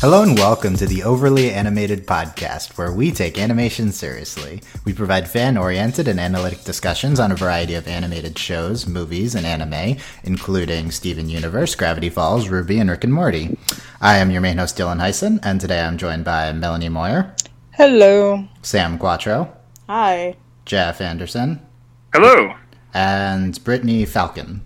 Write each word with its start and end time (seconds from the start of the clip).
Hello 0.00 0.22
and 0.22 0.38
welcome 0.38 0.76
to 0.76 0.86
the 0.86 1.02
Overly 1.02 1.50
Animated 1.50 2.06
Podcast, 2.06 2.78
where 2.78 2.92
we 2.92 3.10
take 3.10 3.36
animation 3.36 3.90
seriously. 3.90 4.60
We 4.84 4.92
provide 4.92 5.28
fan 5.28 5.56
oriented 5.58 6.06
and 6.06 6.20
analytic 6.20 6.62
discussions 6.62 7.18
on 7.18 7.32
a 7.32 7.36
variety 7.36 7.74
of 7.74 7.88
animated 7.88 8.38
shows, 8.38 8.86
movies, 8.86 9.34
and 9.34 9.44
anime, 9.44 9.96
including 10.22 10.92
Steven 10.92 11.28
Universe, 11.28 11.74
Gravity 11.74 12.10
Falls, 12.10 12.46
RWBY, 12.46 12.80
and 12.80 12.90
Rick 12.90 13.04
and 13.04 13.12
Morty. 13.12 13.58
I 14.00 14.18
am 14.18 14.30
your 14.30 14.40
main 14.40 14.58
host, 14.58 14.78
Dylan 14.78 15.00
Heisen, 15.00 15.40
and 15.42 15.60
today 15.60 15.80
I'm 15.80 15.98
joined 15.98 16.24
by 16.24 16.52
Melanie 16.52 16.88
Moyer, 16.88 17.34
Hello. 17.72 18.44
Sam 18.62 18.98
Quattro, 18.98 19.52
Hi. 19.88 20.36
Jeff 20.64 21.00
Anderson, 21.00 21.60
Hello. 22.14 22.54
and 22.94 23.62
Brittany 23.64 24.04
Falcon. 24.04 24.62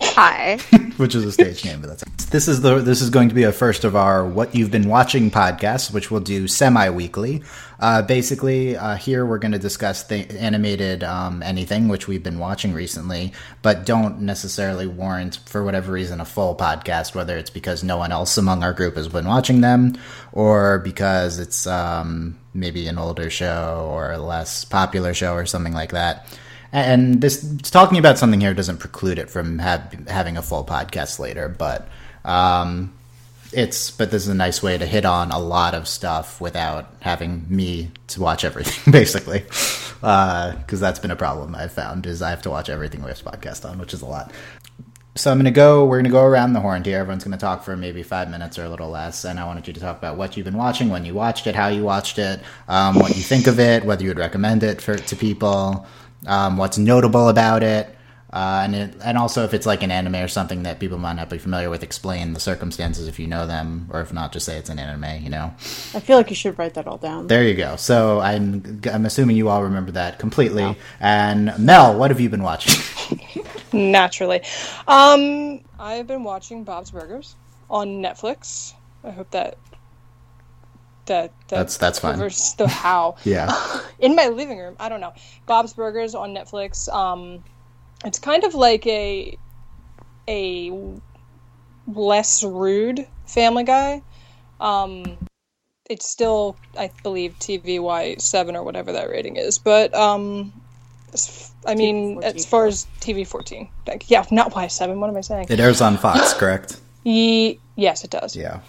Hi. 0.00 0.58
which 0.96 1.14
is 1.14 1.24
a 1.24 1.32
stage 1.32 1.64
name, 1.64 1.80
but 1.80 1.88
that's 1.88 2.24
this 2.26 2.48
is 2.48 2.60
the 2.60 2.80
this 2.80 3.00
is 3.00 3.10
going 3.10 3.28
to 3.28 3.34
be 3.34 3.44
a 3.44 3.52
first 3.52 3.84
of 3.84 3.96
our 3.96 4.26
what 4.26 4.54
you've 4.54 4.70
been 4.70 4.88
watching 4.88 5.30
podcast, 5.30 5.92
which 5.92 6.10
we'll 6.10 6.20
do 6.20 6.46
semi 6.48 6.88
weekly. 6.90 7.42
Uh, 7.80 8.02
basically, 8.02 8.76
uh, 8.76 8.96
here 8.96 9.26
we're 9.26 9.38
going 9.38 9.52
to 9.52 9.58
discuss 9.58 10.04
the 10.04 10.30
animated 10.38 11.02
um, 11.02 11.42
anything 11.42 11.88
which 11.88 12.06
we've 12.06 12.22
been 12.22 12.38
watching 12.38 12.72
recently, 12.72 13.32
but 13.62 13.84
don't 13.84 14.20
necessarily 14.20 14.86
warrant 14.86 15.38
for 15.46 15.64
whatever 15.64 15.92
reason 15.92 16.20
a 16.20 16.24
full 16.24 16.56
podcast. 16.56 17.14
Whether 17.14 17.36
it's 17.36 17.50
because 17.50 17.82
no 17.82 17.96
one 17.98 18.12
else 18.12 18.36
among 18.36 18.62
our 18.62 18.72
group 18.72 18.96
has 18.96 19.08
been 19.08 19.26
watching 19.26 19.60
them, 19.60 19.96
or 20.32 20.78
because 20.78 21.38
it's 21.38 21.66
um, 21.66 22.38
maybe 22.52 22.86
an 22.86 22.98
older 22.98 23.30
show 23.30 23.88
or 23.90 24.12
a 24.12 24.18
less 24.18 24.64
popular 24.64 25.14
show 25.14 25.34
or 25.34 25.46
something 25.46 25.74
like 25.74 25.92
that 25.92 26.26
and 26.74 27.20
this 27.20 27.56
talking 27.62 27.98
about 27.98 28.18
something 28.18 28.40
here 28.40 28.52
doesn't 28.52 28.78
preclude 28.78 29.18
it 29.18 29.30
from 29.30 29.58
have, 29.60 29.92
having 30.08 30.36
a 30.36 30.42
full 30.42 30.64
podcast 30.64 31.18
later 31.18 31.48
but 31.48 31.88
um, 32.24 32.92
it's 33.52 33.90
but 33.92 34.10
this 34.10 34.22
is 34.22 34.28
a 34.28 34.34
nice 34.34 34.62
way 34.62 34.76
to 34.76 34.86
hit 34.86 35.04
on 35.04 35.30
a 35.30 35.38
lot 35.38 35.74
of 35.74 35.86
stuff 35.86 36.40
without 36.40 36.92
having 37.00 37.46
me 37.48 37.90
to 38.08 38.20
watch 38.20 38.44
everything 38.44 38.92
basically. 38.92 39.40
Because 39.40 40.02
uh, 40.02 40.76
that's 40.76 40.98
been 40.98 41.10
a 41.10 41.16
problem 41.16 41.54
i've 41.54 41.72
found 41.72 42.04
is 42.04 42.20
i 42.20 42.30
have 42.30 42.42
to 42.42 42.50
watch 42.50 42.68
everything 42.68 43.02
we 43.02 43.08
have 43.08 43.18
to 43.18 43.24
podcast 43.24 43.68
on 43.68 43.78
which 43.78 43.94
is 43.94 44.02
a 44.02 44.06
lot. 44.06 44.32
So 45.16 45.30
i'm 45.30 45.38
going 45.38 45.44
to 45.44 45.52
go 45.52 45.84
we're 45.84 45.98
going 45.98 46.04
to 46.04 46.10
go 46.10 46.24
around 46.24 46.54
the 46.54 46.60
horn 46.60 46.82
here. 46.82 46.98
Everyone's 46.98 47.22
going 47.22 47.38
to 47.38 47.40
talk 47.40 47.62
for 47.62 47.76
maybe 47.76 48.02
five 48.02 48.28
minutes 48.28 48.58
or 48.58 48.64
a 48.64 48.68
little 48.68 48.90
less 48.90 49.24
and 49.24 49.38
i 49.38 49.46
wanted 49.46 49.66
you 49.66 49.72
to 49.72 49.80
talk 49.80 49.96
about 49.96 50.16
what 50.16 50.36
you've 50.36 50.44
been 50.44 50.56
watching 50.56 50.88
when 50.88 51.04
you 51.04 51.14
watched 51.14 51.46
it 51.46 51.54
how 51.54 51.68
you 51.68 51.84
watched 51.84 52.18
it 52.18 52.40
um, 52.68 52.96
what 52.96 53.16
you 53.16 53.22
think 53.22 53.46
of 53.46 53.60
it 53.60 53.84
whether 53.84 54.02
you 54.02 54.10
would 54.10 54.18
recommend 54.18 54.62
it 54.62 54.80
for 54.80 54.96
to 54.96 55.14
people 55.14 55.86
um, 56.26 56.56
what's 56.56 56.78
notable 56.78 57.28
about 57.28 57.62
it, 57.62 57.94
uh, 58.34 58.62
and 58.64 58.74
it, 58.74 58.94
and 59.04 59.16
also 59.16 59.44
if 59.44 59.54
it's 59.54 59.64
like 59.64 59.84
an 59.84 59.92
anime 59.92 60.16
or 60.16 60.26
something 60.26 60.64
that 60.64 60.80
people 60.80 60.98
might 60.98 61.12
not 61.12 61.30
be 61.30 61.38
familiar 61.38 61.70
with, 61.70 61.84
explain 61.84 62.32
the 62.32 62.40
circumstances 62.40 63.06
if 63.06 63.20
you 63.20 63.28
know 63.28 63.46
them, 63.46 63.88
or 63.92 64.00
if 64.00 64.12
not, 64.12 64.32
just 64.32 64.44
say 64.44 64.56
it's 64.56 64.68
an 64.68 64.80
anime. 64.80 65.22
You 65.22 65.30
know. 65.30 65.54
I 65.94 66.00
feel 66.00 66.16
like 66.16 66.30
you 66.30 66.36
should 66.36 66.58
write 66.58 66.74
that 66.74 66.88
all 66.88 66.98
down. 66.98 67.28
There 67.28 67.44
you 67.44 67.54
go. 67.54 67.76
So 67.76 68.18
I'm 68.18 68.80
I'm 68.92 69.06
assuming 69.06 69.36
you 69.36 69.48
all 69.48 69.62
remember 69.62 69.92
that 69.92 70.18
completely. 70.18 70.64
No. 70.64 70.76
And 70.98 71.56
Mel, 71.58 71.96
what 71.96 72.10
have 72.10 72.18
you 72.18 72.28
been 72.28 72.42
watching? 72.42 72.82
Naturally, 73.72 74.42
um, 74.88 75.60
I've 75.78 76.08
been 76.08 76.24
watching 76.24 76.64
Bob's 76.64 76.90
Burgers 76.90 77.36
on 77.70 78.02
Netflix. 78.02 78.74
I 79.04 79.10
hope 79.10 79.30
that 79.30 79.58
that, 81.06 81.32
that 81.48 81.56
that's 81.56 81.76
that's 81.76 81.98
fine. 81.98 82.18
The 82.18 82.68
how. 82.68 83.16
yeah. 83.24 83.50
In 83.98 84.14
my 84.14 84.28
living 84.28 84.58
room, 84.58 84.76
I 84.78 84.88
don't 84.88 85.00
know. 85.00 85.12
Bob's 85.46 85.72
Burgers 85.72 86.14
on 86.14 86.34
Netflix. 86.34 86.92
Um, 86.92 87.44
it's 88.04 88.18
kind 88.18 88.44
of 88.44 88.54
like 88.54 88.86
a 88.86 89.36
a 90.28 90.72
less 91.86 92.42
rude 92.42 93.06
Family 93.26 93.64
Guy. 93.64 94.02
Um, 94.60 95.18
it's 95.90 96.08
still, 96.08 96.56
I 96.78 96.90
believe, 97.02 97.34
TVY 97.40 98.20
seven 98.20 98.56
or 98.56 98.62
whatever 98.62 98.92
that 98.92 99.10
rating 99.10 99.36
is, 99.36 99.58
but 99.58 99.94
um, 99.94 100.52
I 101.66 101.74
mean, 101.74 102.20
TV14. 102.20 102.24
as 102.24 102.46
far 102.46 102.66
as 102.66 102.86
TV 103.00 103.26
fourteen, 103.26 103.68
like, 103.86 104.10
yeah, 104.10 104.24
not 104.30 104.54
Y 104.54 104.66
seven. 104.68 105.00
What 105.00 105.10
am 105.10 105.16
I 105.16 105.20
saying? 105.20 105.46
It 105.50 105.60
airs 105.60 105.80
on 105.80 105.96
Fox, 105.98 106.32
correct? 106.34 106.80
Ye- 107.04 107.60
yes, 107.76 108.04
it 108.04 108.10
does. 108.10 108.34
Yeah. 108.34 108.60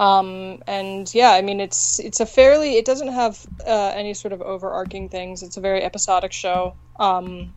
Um, 0.00 0.62
and 0.66 1.12
yeah, 1.12 1.32
I 1.32 1.42
mean, 1.42 1.60
it's 1.60 1.98
it's 1.98 2.20
a 2.20 2.26
fairly 2.26 2.76
it 2.76 2.84
doesn't 2.84 3.08
have 3.08 3.44
uh, 3.66 3.92
any 3.94 4.14
sort 4.14 4.32
of 4.32 4.40
overarching 4.42 5.08
things. 5.08 5.42
It's 5.42 5.56
a 5.56 5.60
very 5.60 5.82
episodic 5.82 6.32
show, 6.32 6.74
um, 7.00 7.52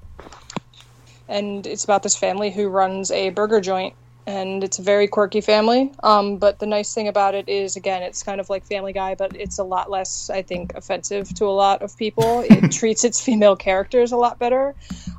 and 1.27 1.67
it's 1.67 1.83
about 1.83 2.01
this 2.03 2.15
family 2.15 2.49
who 2.49 2.67
runs 2.67 3.11
a 3.11 3.29
burger 3.29 3.61
joint, 3.61 3.93
and 4.25 4.63
it's 4.63 4.79
a 4.79 4.81
very 4.81 5.07
quirky 5.07 5.41
family. 5.41 5.91
Um, 6.01 6.37
but 6.37 6.57
the 6.57 6.65
nice 6.65 6.95
thing 6.95 7.07
about 7.07 7.35
it 7.35 7.47
is, 7.47 7.75
again, 7.75 8.01
it's 8.01 8.23
kind 8.23 8.41
of 8.41 8.49
like 8.49 8.65
Family 8.65 8.93
Guy, 8.93 9.13
but 9.13 9.35
it's 9.35 9.59
a 9.59 9.63
lot 9.63 9.91
less, 9.91 10.31
I 10.31 10.41
think, 10.41 10.73
offensive 10.73 11.31
to 11.35 11.45
a 11.45 11.53
lot 11.53 11.83
of 11.83 11.95
people. 11.95 12.43
It 12.49 12.71
treats 12.71 13.03
its 13.03 13.21
female 13.21 13.55
characters 13.55 14.11
a 14.11 14.17
lot 14.17 14.39
better, 14.39 14.73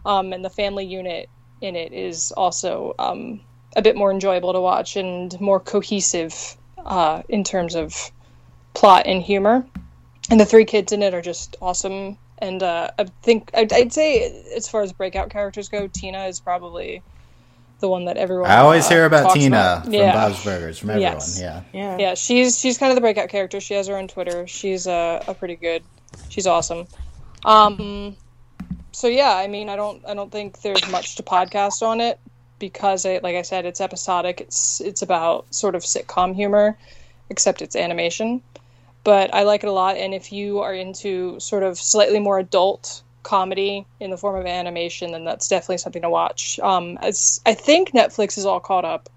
um, 0.04 0.32
and 0.32 0.44
the 0.44 0.50
family 0.50 0.86
unit 0.86 1.28
in 1.60 1.76
it 1.76 1.92
is 1.92 2.32
also 2.32 2.96
um, 2.98 3.40
a 3.76 3.82
bit 3.82 3.94
more 3.94 4.10
enjoyable 4.10 4.52
to 4.52 4.60
watch 4.60 4.96
and 4.96 5.40
more 5.40 5.60
cohesive 5.60 6.56
uh, 6.84 7.22
in 7.28 7.44
terms 7.44 7.74
of 7.74 8.10
plot 8.74 9.06
and 9.06 9.22
humor. 9.22 9.64
And 10.30 10.40
the 10.40 10.46
three 10.46 10.64
kids 10.64 10.92
in 10.92 11.02
it 11.02 11.14
are 11.14 11.22
just 11.22 11.56
awesome. 11.60 12.16
And 12.38 12.62
uh, 12.62 12.90
I 12.98 13.04
think 13.22 13.50
I'd, 13.54 13.72
I'd, 13.72 13.92
say, 13.92 14.44
as 14.56 14.68
far 14.68 14.82
as 14.82 14.92
breakout 14.92 15.30
characters 15.30 15.68
go, 15.68 15.86
Tina 15.88 16.26
is 16.26 16.40
probably 16.40 17.02
the 17.80 17.88
one 17.88 18.06
that 18.06 18.16
everyone. 18.16 18.50
I 18.50 18.58
always 18.58 18.86
uh, 18.86 18.90
hear 18.90 19.04
about 19.04 19.32
Tina 19.32 19.56
about. 19.56 19.84
from 19.84 19.92
yeah. 19.92 20.12
Bob's 20.12 20.42
Burgers 20.44 20.78
from 20.78 20.90
everyone. 20.90 21.12
Yes. 21.14 21.40
Yeah. 21.40 21.62
Yeah. 21.72 21.96
Yeah, 21.98 22.14
she's 22.14 22.58
she's 22.58 22.78
kind 22.78 22.90
of 22.90 22.96
the 22.96 23.00
breakout 23.00 23.28
character. 23.28 23.60
She 23.60 23.74
has 23.74 23.88
her 23.88 23.96
own 23.96 24.08
Twitter. 24.08 24.46
She's 24.46 24.86
uh, 24.86 25.22
a 25.26 25.34
pretty 25.34 25.56
good. 25.56 25.82
She's 26.28 26.46
awesome. 26.46 26.86
Um, 27.44 28.16
so 28.92 29.08
yeah, 29.08 29.36
I 29.36 29.48
mean, 29.48 29.68
I 29.68 29.76
don't 29.76 30.04
I 30.06 30.14
don't 30.14 30.30
think 30.30 30.62
there's 30.62 30.88
much 30.90 31.16
to 31.16 31.22
podcast 31.22 31.82
on 31.82 32.00
it 32.00 32.18
because 32.62 33.04
it, 33.04 33.24
like 33.24 33.34
I 33.34 33.42
said, 33.42 33.66
it's 33.66 33.80
episodic. 33.80 34.40
It's 34.40 34.80
it's 34.80 35.02
about 35.02 35.52
sort 35.52 35.74
of 35.74 35.82
sitcom 35.82 36.32
humor 36.32 36.78
except 37.28 37.60
it's 37.60 37.74
animation. 37.74 38.40
But 39.02 39.34
I 39.34 39.42
like 39.42 39.64
it 39.64 39.66
a 39.66 39.72
lot, 39.72 39.96
and 39.96 40.14
if 40.14 40.32
you 40.32 40.60
are 40.60 40.72
into 40.72 41.40
sort 41.40 41.64
of 41.64 41.76
slightly 41.76 42.20
more 42.20 42.38
adult 42.38 43.02
comedy 43.24 43.84
in 43.98 44.10
the 44.10 44.16
form 44.16 44.36
of 44.36 44.46
animation, 44.46 45.10
then 45.10 45.24
that's 45.24 45.48
definitely 45.48 45.78
something 45.78 46.02
to 46.02 46.10
watch. 46.10 46.60
Um, 46.60 46.98
as 47.02 47.40
I 47.44 47.54
think 47.54 47.90
Netflix 47.90 48.38
is 48.38 48.46
all 48.46 48.60
caught 48.60 48.84
up. 48.84 49.08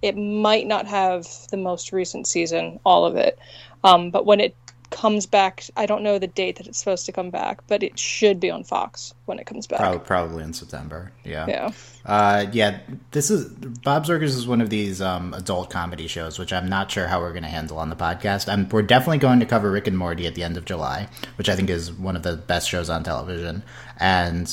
It 0.00 0.16
might 0.16 0.66
not 0.66 0.86
have 0.88 1.28
the 1.50 1.56
most 1.56 1.92
recent 1.92 2.26
season, 2.26 2.80
all 2.84 3.04
of 3.04 3.14
it, 3.16 3.38
um, 3.84 4.10
but 4.10 4.26
when 4.26 4.40
it 4.40 4.56
comes 5.02 5.26
back. 5.26 5.64
I 5.76 5.86
don't 5.86 6.04
know 6.04 6.20
the 6.20 6.28
date 6.28 6.58
that 6.58 6.68
it's 6.68 6.78
supposed 6.78 7.06
to 7.06 7.12
come 7.12 7.30
back, 7.30 7.66
but 7.66 7.82
it 7.82 7.98
should 7.98 8.38
be 8.38 8.52
on 8.52 8.62
Fox 8.62 9.14
when 9.24 9.40
it 9.40 9.46
comes 9.46 9.66
back. 9.66 9.80
Probably, 9.80 9.98
probably 9.98 10.44
in 10.44 10.52
September. 10.52 11.10
Yeah. 11.24 11.44
Yeah. 11.48 11.70
Uh, 12.06 12.46
yeah. 12.52 12.78
This 13.10 13.28
is 13.28 13.46
Bob's 13.46 14.08
Burgers 14.08 14.36
is 14.36 14.46
one 14.46 14.60
of 14.60 14.70
these 14.70 15.02
um, 15.02 15.34
adult 15.34 15.70
comedy 15.70 16.06
shows, 16.06 16.38
which 16.38 16.52
I'm 16.52 16.68
not 16.68 16.88
sure 16.88 17.08
how 17.08 17.18
we're 17.18 17.32
going 17.32 17.42
to 17.42 17.48
handle 17.48 17.78
on 17.78 17.90
the 17.90 17.96
podcast. 17.96 18.48
I'm, 18.48 18.68
we're 18.68 18.82
definitely 18.82 19.18
going 19.18 19.40
to 19.40 19.46
cover 19.46 19.72
Rick 19.72 19.88
and 19.88 19.98
Morty 19.98 20.28
at 20.28 20.36
the 20.36 20.44
end 20.44 20.56
of 20.56 20.64
July, 20.66 21.08
which 21.36 21.48
I 21.48 21.56
think 21.56 21.68
is 21.68 21.90
one 21.90 22.14
of 22.14 22.22
the 22.22 22.36
best 22.36 22.68
shows 22.68 22.88
on 22.88 23.02
television, 23.02 23.64
and 23.98 24.48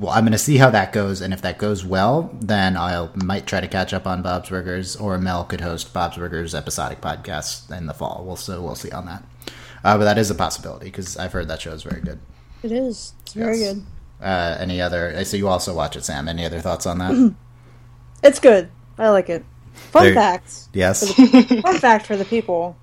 well, 0.00 0.10
I'm 0.10 0.24
going 0.24 0.32
to 0.32 0.38
see 0.38 0.56
how 0.56 0.70
that 0.70 0.92
goes, 0.92 1.20
and 1.20 1.32
if 1.32 1.42
that 1.42 1.58
goes 1.58 1.84
well, 1.84 2.36
then 2.40 2.76
I 2.76 3.08
might 3.14 3.46
try 3.46 3.60
to 3.60 3.68
catch 3.68 3.92
up 3.92 4.08
on 4.08 4.22
Bob's 4.22 4.48
Burgers, 4.48 4.96
or 4.96 5.18
Mel 5.18 5.44
could 5.44 5.60
host 5.60 5.94
Bob's 5.94 6.16
Burgers 6.16 6.52
episodic 6.52 7.00
podcast 7.00 7.70
in 7.76 7.86
the 7.86 7.94
fall. 7.94 8.24
We'll 8.26 8.34
so 8.34 8.60
we'll 8.60 8.74
see 8.74 8.90
on 8.90 9.06
that. 9.06 9.22
Uh, 9.84 9.96
but 9.98 10.04
that 10.04 10.18
is 10.18 10.30
a 10.30 10.34
possibility 10.34 10.86
because 10.86 11.16
I've 11.16 11.32
heard 11.32 11.48
that 11.48 11.60
show 11.60 11.72
is 11.72 11.82
very 11.82 12.00
good. 12.00 12.18
It 12.62 12.72
is. 12.72 13.12
It's 13.22 13.34
very 13.34 13.58
good. 13.58 13.84
Uh, 14.20 14.56
any 14.58 14.80
other? 14.80 15.14
I 15.16 15.22
see 15.22 15.38
you 15.38 15.48
also 15.48 15.74
watch 15.74 15.94
it, 15.96 16.04
Sam. 16.04 16.28
Any 16.28 16.44
other 16.44 16.60
thoughts 16.60 16.86
on 16.86 16.98
that? 16.98 17.34
It's 18.20 18.40
good. 18.40 18.68
I 18.98 19.10
like 19.10 19.30
it. 19.30 19.44
Fun 19.74 20.02
There- 20.02 20.14
facts. 20.14 20.68
yes. 20.72 21.12
Fun 21.62 21.78
fact 21.78 22.04
for 22.04 22.16
the 22.16 22.24
people 22.24 22.76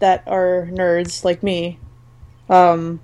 that 0.00 0.24
are 0.26 0.66
nerds 0.72 1.22
like 1.24 1.44
me. 1.44 1.78
Um, 2.48 3.00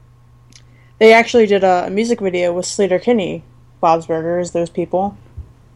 they 0.98 1.12
actually 1.12 1.46
did 1.46 1.62
a, 1.62 1.86
a 1.86 1.90
music 1.90 2.20
video 2.20 2.52
with 2.52 2.64
Sleater-Kinney, 2.66 3.44
Bob's 3.80 4.06
Burgers. 4.06 4.50
Those 4.50 4.70
people. 4.70 5.16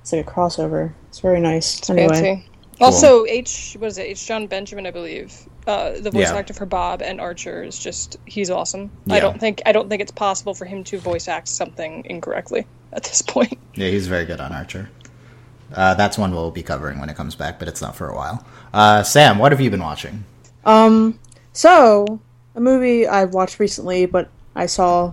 It's 0.00 0.12
like 0.12 0.26
a 0.26 0.28
crossover. 0.28 0.92
It's 1.08 1.20
very 1.20 1.38
nice. 1.38 1.78
It's 1.78 1.88
anyway, 1.90 2.08
fancy. 2.08 2.49
Also, 2.80 3.26
H 3.26 3.76
what 3.78 3.88
is 3.88 3.98
it? 3.98 4.02
H. 4.06 4.26
John 4.26 4.46
Benjamin, 4.46 4.86
I 4.86 4.90
believe, 4.90 5.34
uh, 5.66 5.92
the 6.00 6.10
voice 6.10 6.30
Yeah. 6.30 6.36
actor 6.36 6.54
for 6.54 6.66
Bob 6.66 7.02
and 7.02 7.20
Archer 7.20 7.62
is 7.62 7.78
just 7.78 8.16
he's 8.24 8.50
awesome. 8.50 8.90
Yeah. 9.06 9.16
I 9.16 9.20
don't 9.20 9.38
think 9.38 9.60
I 9.66 9.72
don't 9.72 9.88
think 9.88 10.00
it's 10.00 10.10
possible 10.12 10.54
for 10.54 10.64
him 10.64 10.82
to 10.84 10.98
voice 10.98 11.28
act 11.28 11.48
something 11.48 12.04
incorrectly 12.08 12.66
at 12.92 13.04
this 13.04 13.22
point. 13.22 13.58
Yeah, 13.74 13.88
he's 13.88 14.08
very 14.08 14.24
good 14.26 14.40
on 14.40 14.52
Archer. 14.52 14.90
Uh, 15.72 15.94
that's 15.94 16.18
one 16.18 16.34
we'll 16.34 16.50
be 16.50 16.62
covering 16.62 16.98
when 16.98 17.08
it 17.08 17.16
comes 17.16 17.34
back, 17.36 17.58
but 17.58 17.68
it's 17.68 17.80
not 17.80 17.94
for 17.94 18.08
a 18.08 18.14
while. 18.14 18.44
Uh, 18.74 19.02
Sam, 19.04 19.38
what 19.38 19.52
have 19.52 19.60
you 19.60 19.70
been 19.70 19.80
watching? 19.82 20.24
Um, 20.64 21.18
so 21.52 22.20
a 22.56 22.60
movie 22.60 23.06
I've 23.06 23.32
watched 23.32 23.58
recently, 23.60 24.06
but 24.06 24.28
I 24.56 24.66
saw 24.66 25.12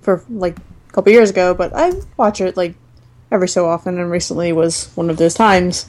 for 0.00 0.24
like 0.30 0.56
a 0.58 0.92
couple 0.92 1.12
years 1.12 1.30
ago, 1.30 1.52
but 1.54 1.72
I 1.74 1.92
watch 2.16 2.40
it 2.40 2.56
like 2.56 2.74
every 3.30 3.48
so 3.48 3.66
often, 3.68 3.98
and 3.98 4.10
recently 4.10 4.52
was 4.52 4.86
one 4.94 5.10
of 5.10 5.16
those 5.18 5.34
times. 5.34 5.86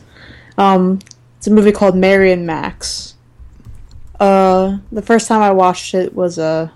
Um, 0.57 0.99
it's 1.37 1.47
a 1.47 1.51
movie 1.51 1.71
called 1.71 1.95
Mary 1.95 2.31
and 2.31 2.45
Max. 2.45 3.15
Uh, 4.19 4.77
the 4.91 5.01
first 5.01 5.27
time 5.27 5.41
I 5.41 5.51
watched 5.51 5.93
it 5.93 6.13
was 6.13 6.39
uh 6.39 6.69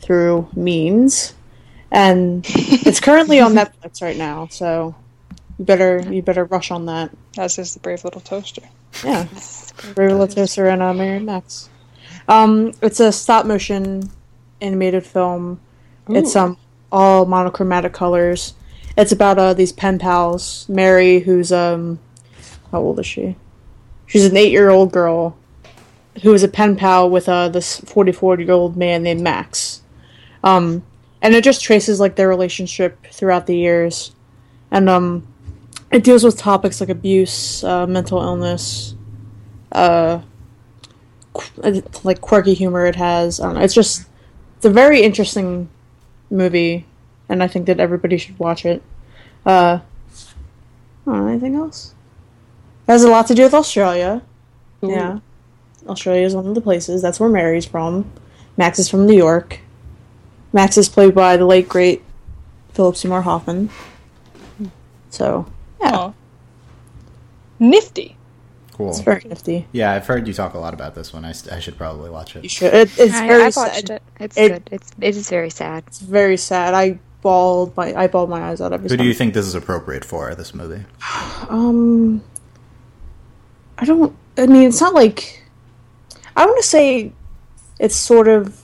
through 0.00 0.48
Means, 0.54 1.34
and 1.90 2.44
it's 2.48 3.00
currently 3.00 3.40
on 3.40 3.54
Netflix 3.54 4.00
right 4.00 4.16
now. 4.16 4.46
So 4.48 4.94
you 5.58 5.64
better 5.64 6.00
you 6.10 6.22
better 6.22 6.44
rush 6.44 6.70
on 6.70 6.86
that. 6.86 7.10
As 7.36 7.58
is 7.58 7.74
the 7.74 7.80
brave 7.80 8.04
little 8.04 8.20
toaster. 8.20 8.62
Yeah, 9.04 9.26
Brave 9.94 10.12
Little 10.12 10.28
Toaster 10.28 10.66
and 10.66 10.82
uh, 10.82 10.94
Mary 10.94 11.18
Max. 11.18 11.68
Um, 12.28 12.72
it's 12.82 13.00
a 13.00 13.12
stop 13.12 13.46
motion 13.46 14.10
animated 14.60 15.04
film. 15.04 15.60
It's 16.08 16.36
um 16.36 16.56
all 16.90 17.26
monochromatic 17.26 17.92
colors. 17.92 18.54
It's 18.96 19.12
about 19.12 19.38
uh 19.38 19.54
these 19.54 19.72
pen 19.72 19.98
pals. 19.98 20.66
Mary, 20.68 21.20
who's 21.20 21.52
um, 21.52 21.98
how 22.70 22.80
old 22.80 22.98
is 23.00 23.06
she? 23.06 23.36
She's 24.06 24.24
an 24.24 24.36
eight-year-old 24.36 24.92
girl 24.92 25.36
who 26.22 26.32
is 26.32 26.42
a 26.42 26.48
pen 26.48 26.76
pal 26.76 27.10
with 27.10 27.28
uh 27.28 27.48
this 27.48 27.80
forty-four-year-old 27.80 28.76
man 28.76 29.02
named 29.02 29.20
Max. 29.20 29.82
Um, 30.44 30.84
and 31.20 31.34
it 31.34 31.42
just 31.42 31.62
traces 31.62 31.98
like 31.98 32.14
their 32.14 32.28
relationship 32.28 33.04
throughout 33.10 33.46
the 33.46 33.56
years, 33.56 34.14
and 34.70 34.88
um, 34.88 35.26
it 35.90 36.04
deals 36.04 36.22
with 36.22 36.38
topics 36.38 36.80
like 36.80 36.88
abuse, 36.88 37.64
uh, 37.64 37.86
mental 37.86 38.20
illness, 38.22 38.94
uh, 39.72 40.20
qu- 41.32 41.82
like 42.04 42.20
quirky 42.20 42.54
humor. 42.54 42.86
It 42.86 42.94
has. 42.94 43.40
It's 43.42 43.74
just 43.74 44.06
it's 44.56 44.66
a 44.66 44.70
very 44.70 45.02
interesting 45.02 45.68
movie, 46.30 46.86
and 47.28 47.42
I 47.42 47.48
think 47.48 47.66
that 47.66 47.80
everybody 47.80 48.18
should 48.18 48.38
watch 48.38 48.64
it. 48.64 48.82
Uh, 49.44 49.80
I 49.80 51.10
don't 51.10 51.24
know, 51.24 51.26
anything 51.26 51.56
else? 51.56 51.94
It 52.88 52.92
has 52.92 53.04
a 53.04 53.10
lot 53.10 53.26
to 53.28 53.34
do 53.34 53.42
with 53.42 53.54
Australia. 53.54 54.22
Ooh. 54.84 54.90
Yeah, 54.90 55.18
Australia 55.88 56.24
is 56.26 56.34
one 56.34 56.46
of 56.46 56.54
the 56.54 56.60
places. 56.60 57.02
That's 57.02 57.18
where 57.18 57.28
Mary's 57.28 57.66
from. 57.66 58.10
Max 58.56 58.78
is 58.78 58.88
from 58.88 59.06
New 59.06 59.16
York. 59.16 59.60
Max 60.52 60.76
is 60.78 60.88
played 60.88 61.14
by 61.14 61.36
the 61.36 61.44
late 61.46 61.68
great 61.68 62.02
Philip 62.72 62.96
Seymour 62.96 63.22
Hoffman. 63.22 63.70
So 65.10 65.46
yeah, 65.80 65.96
Aw. 65.96 66.12
Nifty. 67.58 68.16
Cool. 68.72 68.90
it's 68.90 69.00
very 69.00 69.22
nifty. 69.26 69.66
Yeah, 69.72 69.92
I've 69.92 70.06
heard 70.06 70.28
you 70.28 70.34
talk 70.34 70.52
a 70.52 70.58
lot 70.58 70.74
about 70.74 70.94
this 70.94 71.10
one. 71.12 71.24
I, 71.24 71.32
st- 71.32 71.54
I 71.54 71.60
should 71.60 71.78
probably 71.78 72.10
watch 72.10 72.36
it. 72.36 72.40
You 72.40 72.46
it. 72.46 72.50
should. 72.50 72.74
It, 72.74 72.98
it's 72.98 73.14
I, 73.14 73.26
very 73.26 73.42
I've 73.44 73.56
watched 73.56 73.86
sad. 73.88 73.90
it. 73.90 74.02
It's 74.20 74.36
It- 74.36 74.48
good. 74.52 74.68
It's 74.70 74.90
it 75.00 75.16
is 75.16 75.30
very 75.30 75.48
sad. 75.50 75.84
It's 75.86 76.00
very 76.00 76.36
sad. 76.36 76.74
I 76.74 76.98
bawled 77.22 77.74
my 77.76 77.94
I 77.94 78.06
bawled 78.06 78.28
my 78.28 78.42
eyes 78.50 78.60
out 78.60 78.72
every 78.74 78.84
Who 78.90 78.96
time. 78.96 79.04
do 79.04 79.08
you 79.08 79.14
think 79.14 79.32
this 79.34 79.46
is 79.46 79.54
appropriate 79.54 80.04
for, 80.04 80.34
this 80.34 80.54
movie? 80.54 80.84
Um, 81.48 82.22
I 83.78 83.84
don't. 83.84 84.16
I 84.38 84.46
mean, 84.46 84.68
it's 84.68 84.80
not 84.80 84.94
like 84.94 85.42
I 86.36 86.44
want 86.46 86.58
to 86.58 86.66
say 86.66 87.12
it's 87.78 87.96
sort 87.96 88.28
of 88.28 88.62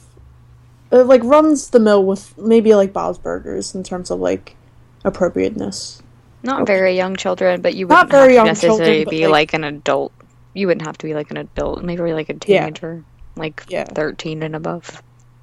it 0.90 1.04
like 1.04 1.22
runs 1.24 1.70
the 1.70 1.80
mill 1.80 2.04
with 2.04 2.36
maybe 2.38 2.74
like 2.74 2.92
Bob's 2.92 3.18
Burgers 3.18 3.74
in 3.74 3.82
terms 3.82 4.10
of 4.10 4.20
like 4.20 4.56
appropriateness. 5.04 6.02
Not 6.42 6.66
very 6.66 6.96
young 6.96 7.16
children, 7.16 7.60
but 7.62 7.74
you 7.74 7.86
Not 7.86 8.06
wouldn't 8.06 8.10
very 8.10 8.22
have 8.22 8.30
to 8.30 8.34
young 8.34 8.46
necessarily 8.46 8.78
children, 9.04 9.10
be 9.10 9.26
like- 9.26 9.32
like, 9.32 9.54
an 9.54 9.64
adult. 9.64 10.12
You 10.54 10.66
wouldn't 10.66 10.84
have 10.86 10.98
to 10.98 11.06
be 11.06 11.14
like 11.14 11.30
an 11.30 11.36
adult, 11.36 11.82
maybe 11.84 12.12
like 12.12 12.28
a 12.30 12.34
Yeah. 12.46 12.60
teenager, 12.64 13.04
like 13.36 13.64
Yeah. 13.68 13.84
thirteen 13.84 14.42
and 14.42 14.56
above. 14.56 15.02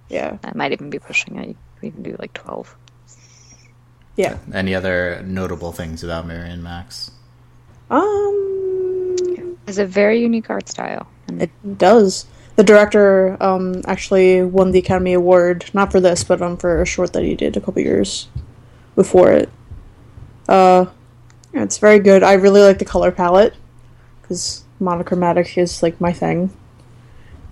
Yeah, 0.09 0.37
That 0.41 0.55
might 0.55 0.71
even 0.71 0.89
be 0.89 0.99
pushing 0.99 1.37
it. 1.37 1.47
You 1.49 1.55
could 1.79 1.87
even 1.87 2.03
do 2.03 2.15
like 2.19 2.33
twelve. 2.33 2.75
yeah. 4.15 4.37
Any 4.53 4.75
other 4.75 5.23
notable 5.25 5.71
things 5.71 6.03
about 6.03 6.27
Mary 6.27 6.49
and 6.49 6.61
Max? 6.63 7.11
Um, 7.89 8.68
It's 9.69 9.77
a 9.77 9.85
very 9.85 10.19
unique 10.19 10.49
art 10.49 10.67
style. 10.67 11.07
It 11.27 11.51
does. 11.77 12.25
The 12.55 12.63
director 12.63 13.37
um 13.39 13.83
actually 13.85 14.41
won 14.41 14.71
the 14.71 14.79
Academy 14.79 15.13
Award 15.13 15.69
not 15.75 15.91
for 15.91 15.99
this, 15.99 16.23
but 16.23 16.41
um 16.41 16.57
for 16.57 16.81
a 16.81 16.87
short 16.87 17.13
that 17.13 17.23
he 17.23 17.35
did 17.35 17.55
a 17.55 17.61
couple 17.61 17.83
years 17.83 18.27
before 18.95 19.31
it. 19.31 19.49
Uh, 20.47 20.87
yeah, 21.53 21.61
it's 21.61 21.77
very 21.77 21.99
good. 21.99 22.23
I 22.23 22.33
really 22.33 22.61
like 22.61 22.79
the 22.79 22.85
color 22.85 23.11
palette 23.11 23.53
because 24.21 24.63
monochromatic 24.79 25.55
is 25.55 25.83
like 25.83 26.01
my 26.01 26.13
thing, 26.13 26.51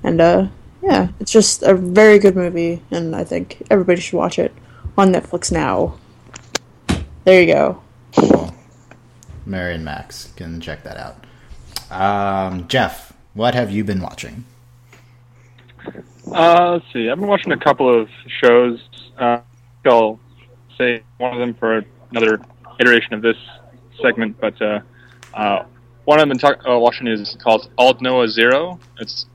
and 0.01 0.19
uh, 0.19 0.47
yeah, 0.81 1.09
it's 1.19 1.31
just 1.31 1.61
a 1.61 1.75
very 1.75 2.17
good 2.17 2.35
movie, 2.35 2.81
and 2.89 3.15
I 3.15 3.25
think 3.25 3.61
everybody 3.69 4.01
should 4.01 4.17
watch 4.17 4.39
it 4.39 4.51
on 4.97 5.13
Netflix 5.13 5.51
now. 5.51 5.99
There 7.25 7.39
you 7.39 7.53
go. 7.53 7.83
Cool. 8.17 8.55
and 9.45 9.85
Max. 9.85 10.33
Can 10.35 10.59
check 10.59 10.83
that 10.83 10.97
out. 10.97 11.26
Um, 11.89 12.67
Jeff, 12.67 13.13
what 13.33 13.53
have 13.53 13.71
you 13.71 13.83
been 13.83 14.01
watching? 14.01 14.43
Uh, 16.31 16.71
let's 16.73 16.85
see. 16.91 17.09
I've 17.09 17.19
been 17.19 17.29
watching 17.29 17.51
a 17.53 17.57
couple 17.57 18.01
of 18.01 18.09
shows. 18.41 18.81
Uh, 19.17 19.39
I'll 19.85 20.19
say 20.77 21.01
one 21.17 21.33
of 21.33 21.39
them 21.39 21.53
for 21.53 21.85
another 22.11 22.41
iteration 22.79 23.13
of 23.13 23.21
this 23.21 23.37
segment, 24.01 24.37
but 24.39 24.61
uh, 24.61 24.81
uh, 25.33 25.63
one 26.05 26.19
I've 26.19 26.27
been 26.27 26.37
talk- 26.37 26.61
uh, 26.67 26.77
watching 26.77 27.07
is 27.07 27.37
called 27.41 27.69
Aldnoah 27.77 28.29
Zero. 28.29 28.79
It's 28.99 29.27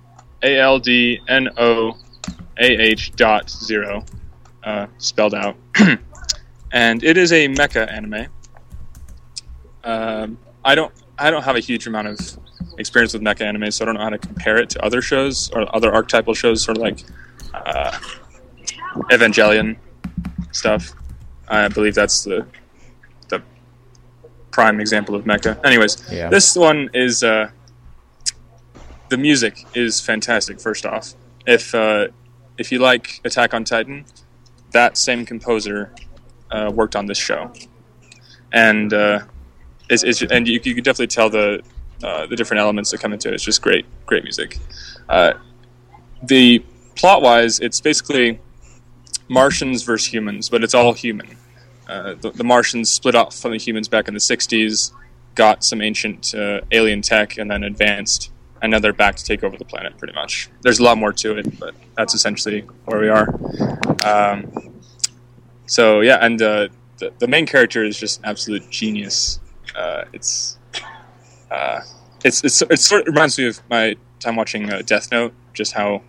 A 0.42 0.58
L 0.58 0.78
D 0.78 1.20
N 1.28 1.48
O 1.56 1.96
A 2.58 2.66
H 2.66 3.12
dot 3.12 3.48
zero, 3.48 4.04
uh, 4.64 4.86
spelled 4.98 5.34
out, 5.34 5.56
and 6.72 7.02
it 7.02 7.16
is 7.16 7.32
a 7.32 7.48
mecha 7.48 7.90
anime. 7.90 8.26
Um, 9.84 10.38
I 10.64 10.74
don't 10.74 10.92
I 11.22 11.30
don't 11.30 11.44
have 11.44 11.54
a 11.56 11.60
huge 11.60 11.86
amount 11.86 12.08
of 12.08 12.18
experience 12.78 13.12
with 13.12 13.22
mecha 13.22 13.42
anime, 13.42 13.70
so 13.70 13.84
I 13.84 13.86
don't 13.86 13.94
know 13.94 14.02
how 14.02 14.10
to 14.10 14.18
compare 14.18 14.56
it 14.56 14.68
to 14.70 14.84
other 14.84 15.00
shows 15.00 15.50
or 15.52 15.72
other 15.74 15.92
archetypal 15.94 16.34
shows, 16.34 16.62
sort 16.64 16.78
of 16.78 16.82
like 16.82 16.98
uh, 17.54 17.96
Evangelion 19.10 19.76
stuff. 20.50 20.92
I 21.48 21.68
believe 21.68 21.94
that's 21.94 22.24
the 22.24 22.44
the 23.28 23.40
prime 24.50 24.80
example 24.80 25.14
of 25.14 25.24
mecha. 25.24 25.64
Anyways, 25.64 26.02
Yeah. 26.10 26.28
this 26.28 26.56
one 26.56 26.90
is 26.92 27.22
uh, 27.22 27.50
the 29.08 29.16
music 29.16 29.64
is 29.74 30.00
fantastic. 30.00 30.60
First 30.60 30.84
off, 30.86 31.14
if 31.46 31.72
uh, 31.74 32.08
if 32.58 32.72
you 32.72 32.80
like 32.80 33.20
Attack 33.24 33.54
on 33.54 33.64
Titan, 33.64 34.04
that 34.72 34.96
same 34.98 35.24
composer 35.24 35.94
uh, 36.50 36.70
worked 36.74 36.96
on 36.96 37.06
this 37.06 37.18
show, 37.18 37.52
and 38.52 38.92
uh, 38.92 39.20
and 40.30 40.48
you, 40.48 40.60
you 40.62 40.74
could 40.74 40.84
definitely 40.84 41.08
tell 41.08 41.30
the 41.30 41.62
uh, 42.02 42.26
the 42.26 42.36
different 42.36 42.60
elements 42.60 42.90
that 42.90 43.00
come 43.00 43.12
into 43.12 43.28
it. 43.28 43.34
It's 43.34 43.44
just 43.44 43.62
great, 43.62 43.86
great 44.06 44.24
music. 44.24 44.58
Uh, 45.08 45.34
the 46.22 46.64
plot 46.96 47.22
wise, 47.22 47.60
it's 47.60 47.80
basically 47.80 48.40
Martians 49.28 49.82
versus 49.82 50.12
humans, 50.12 50.48
but 50.48 50.64
it's 50.64 50.74
all 50.74 50.92
human. 50.92 51.36
Uh, 51.88 52.14
the, 52.20 52.30
the 52.30 52.44
Martians 52.44 52.90
split 52.90 53.14
off 53.14 53.36
from 53.36 53.52
the 53.52 53.58
humans 53.58 53.88
back 53.88 54.08
in 54.08 54.14
the 54.14 54.20
'60s, 54.20 54.92
got 55.34 55.64
some 55.64 55.80
ancient 55.80 56.34
uh, 56.34 56.60
alien 56.70 57.02
tech, 57.02 57.38
and 57.38 57.50
then 57.50 57.64
advanced. 57.64 58.30
And 58.62 58.70
now 58.70 58.78
they're 58.78 58.92
back 58.92 59.16
to 59.16 59.24
take 59.24 59.42
over 59.42 59.56
the 59.56 59.64
planet, 59.64 59.98
pretty 59.98 60.14
much. 60.14 60.48
There's 60.62 60.78
a 60.78 60.84
lot 60.84 60.96
more 60.96 61.12
to 61.12 61.36
it, 61.38 61.58
but 61.58 61.74
that's 61.96 62.14
essentially 62.14 62.60
where 62.84 63.00
we 63.00 63.08
are. 63.08 63.28
Um, 64.04 64.72
so 65.66 66.00
yeah, 66.00 66.18
and 66.20 66.40
uh, 66.40 66.68
the 66.98 67.12
the 67.18 67.28
main 67.28 67.46
character 67.46 67.84
is 67.84 67.98
just 67.98 68.20
an 68.20 68.26
absolute 68.26 68.70
genius. 68.70 69.40
Uh, 69.74 70.04
it's 70.12 70.58
uh, 71.50 71.80
it's 72.24 72.44
it's 72.44 72.62
it 72.62 72.78
sort 72.78 73.02
of 73.02 73.08
reminds 73.08 73.38
me 73.38 73.46
of 73.46 73.60
my 73.70 73.96
time 74.20 74.36
watching 74.36 74.70
uh, 74.70 74.82
Death 74.84 75.10
Note, 75.10 75.32
just 75.54 75.72
how 75.72 76.02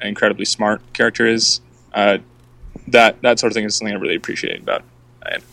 incredibly 0.00 0.44
smart 0.44 0.80
character 0.92 1.26
is. 1.26 1.60
Uh, 1.92 2.18
that 2.88 3.20
that 3.22 3.38
sort 3.38 3.50
of 3.52 3.54
thing 3.54 3.64
is 3.64 3.76
something 3.76 3.94
I 3.94 3.98
really 3.98 4.16
appreciate 4.16 4.60
about 4.60 4.82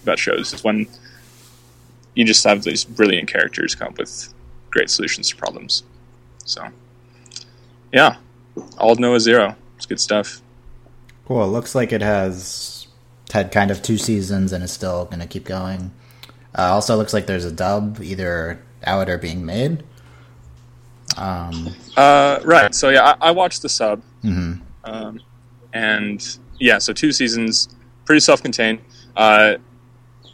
about 0.03 0.19
shows. 0.19 0.53
Is 0.53 0.63
when 0.63 0.87
you 2.15 2.25
just 2.25 2.43
have 2.43 2.63
these 2.63 2.83
brilliant 2.83 3.27
characters 3.27 3.75
come 3.75 3.89
up 3.89 3.97
with 3.97 4.33
great 4.69 4.89
solutions 4.89 5.29
to 5.29 5.35
problems. 5.35 5.83
So, 6.45 6.67
yeah, 7.91 8.17
Aldnoah 8.55 9.19
Zero. 9.19 9.55
It's 9.77 9.85
good 9.85 9.99
stuff. 9.99 10.41
Cool. 11.25 11.43
It 11.43 11.47
looks 11.47 11.73
like 11.73 11.91
it 11.91 12.01
has 12.01 12.87
had 13.31 13.51
kind 13.51 13.71
of 13.71 13.81
two 13.81 13.97
seasons 13.97 14.53
and 14.53 14.63
is 14.63 14.71
still 14.71 15.05
going 15.05 15.19
to 15.19 15.27
keep 15.27 15.45
going. 15.45 15.91
Uh, 16.57 16.73
also, 16.73 16.95
looks 16.95 17.13
like 17.13 17.25
there's 17.25 17.45
a 17.45 17.51
dub 17.51 17.99
either 18.01 18.61
out 18.85 19.09
or 19.09 19.17
being 19.17 19.45
made. 19.45 19.83
Um, 21.17 21.73
Uh, 21.97 22.39
right. 22.43 22.73
So 22.73 22.89
yeah, 22.89 23.15
I, 23.21 23.29
I 23.29 23.31
watched 23.31 23.61
the 23.61 23.69
sub, 23.69 24.01
mhm. 24.23 24.61
um, 24.83 25.19
and 25.73 26.37
yeah, 26.59 26.77
so 26.79 26.93
two 26.93 27.11
seasons, 27.11 27.69
pretty 28.05 28.19
self-contained. 28.19 28.79
Uh, 29.15 29.55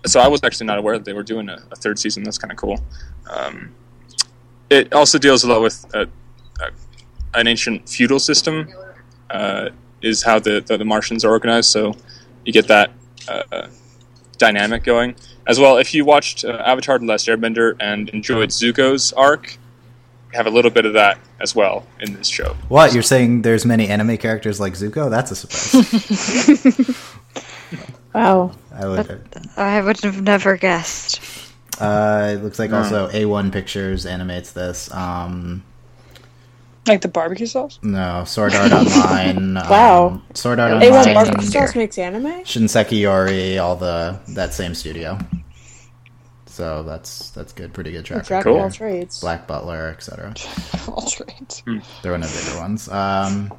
so 0.06 0.20
I 0.20 0.28
was 0.28 0.42
actually 0.44 0.68
not 0.68 0.78
aware 0.78 0.98
that 0.98 1.06
they 1.06 1.14
were 1.14 1.24
doing 1.24 1.50
a, 1.50 1.62
a 1.72 1.76
third 1.76 2.00
season. 2.00 2.24
That's 2.24 2.38
kind 2.38 2.52
of 2.52 2.58
cool. 2.58 2.80
Um, 3.30 3.76
it 4.70 4.94
also 4.94 5.18
deals 5.18 5.44
a 5.44 5.48
lot 5.48 5.62
with 5.62 5.86
uh 5.94 6.06
uh 6.62 6.70
an 7.34 7.48
ancient 7.48 7.90
feudal 7.90 8.20
system. 8.20 8.70
Uh, 9.30 9.70
is 10.02 10.24
how 10.24 10.40
the, 10.40 10.62
the 10.62 10.78
the 10.78 10.86
Martians 10.86 11.26
are 11.26 11.32
organized. 11.32 11.70
So 11.70 11.94
you 12.46 12.54
get 12.54 12.68
that 12.68 12.92
uh, 13.28 13.68
dynamic 14.38 14.84
going 14.84 15.16
as 15.50 15.60
well. 15.60 15.76
If 15.78 15.94
you 15.94 16.06
watched 16.06 16.46
uh, 16.46 16.64
Avatar: 16.66 16.98
The 16.98 17.06
Last 17.06 17.28
Airbender 17.28 17.76
and 17.82 18.08
enjoyed 18.10 18.50
Zuko's 18.50 19.12
arc, 19.12 19.58
have 20.34 20.48
a 20.48 20.50
little 20.50 20.72
bit 20.72 20.86
of 20.86 20.94
that 20.94 21.20
as 21.42 21.54
well 21.54 21.86
in 22.00 22.14
this 22.14 22.28
show. 22.28 22.56
What 22.70 22.94
you're 22.94 23.04
saying? 23.04 23.42
There's 23.42 23.66
many 23.66 23.90
anime 23.90 24.16
characters 24.18 24.62
like 24.62 24.74
Zuko. 24.74 25.10
That's 25.10 25.32
a 25.32 25.36
surprise. 25.36 26.96
Wow. 28.14 28.52
I 28.74 28.88
would. 28.88 29.22
I 29.56 29.82
would 29.82 30.00
have 30.02 30.22
never 30.22 30.58
guessed. 30.58 31.22
Uh, 31.80 32.34
it 32.34 32.44
looks 32.44 32.60
like 32.60 32.74
also 32.74 33.08
A1 33.10 33.52
Pictures 33.52 34.06
animates 34.06 34.52
this. 34.52 34.92
Um, 34.92 35.64
Like 36.90 37.02
the 37.02 37.08
barbecue 37.08 37.46
sauce? 37.46 37.80
no, 37.84 38.24
Sword 38.26 38.54
Art 38.56 38.72
Online. 38.72 39.54
Wow. 39.70 40.08
um, 40.08 40.24
Sword 40.34 40.60
Art 40.60 40.74
A1 40.74 40.80
A1 40.82 40.84
Online. 40.84 41.14
Barbecue 41.14 41.14
Barbecue 41.36 41.50
Sauce 41.52 41.76
makes 41.76 41.98
anime? 41.98 42.26
Shinsekai 42.44 43.00
Yori, 43.02 43.58
all 43.58 43.76
the 43.76 44.20
that 44.30 44.54
same 44.54 44.74
studio. 44.76 45.18
So 46.46 46.84
that's 46.84 47.30
that's 47.32 47.54
good, 47.54 47.74
pretty 47.74 47.92
good 47.92 48.04
track 48.06 48.24
Jack 48.26 48.32
record. 48.46 48.50
of 48.50 48.56
Cool. 48.56 48.64
all 48.64 48.72
trades. 48.72 49.22
Black 49.22 49.48
Butler, 49.48 49.90
etc. 49.96 50.34
All 50.88 51.08
trades. 51.10 51.64
They're 52.02 52.12
one 52.12 52.24
of 52.24 52.30
the 52.34 52.44
bigger 52.46 52.60
ones. 52.60 52.90
Um, 52.90 53.54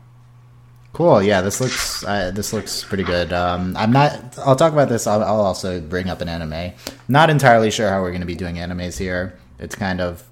cool. 0.93 1.23
Yeah, 1.23 1.41
this 1.41 1.61
looks 1.61 2.05
uh, 2.05 2.31
this 2.35 2.53
looks 2.53 2.85
pretty 2.85 3.05
good. 3.05 3.33
Um, 3.33 3.75
I'm 3.77 3.93
not. 3.93 4.37
I'll 4.39 4.57
talk 4.57 4.73
about 4.75 4.89
this. 4.91 5.07
I'll, 5.07 5.23
I'll 5.23 5.41
also 5.41 5.81
bring 5.81 6.11
up 6.11 6.21
an 6.21 6.29
anime. 6.29 6.73
Not 7.09 7.31
entirely 7.31 7.71
sure 7.71 7.89
how 7.89 8.03
we're 8.03 8.11
going 8.11 8.21
to 8.21 8.27
be 8.27 8.35
doing 8.35 8.57
animes 8.57 8.99
here. 8.99 9.39
It's 9.59 9.75
kind 9.77 10.01
of 10.01 10.23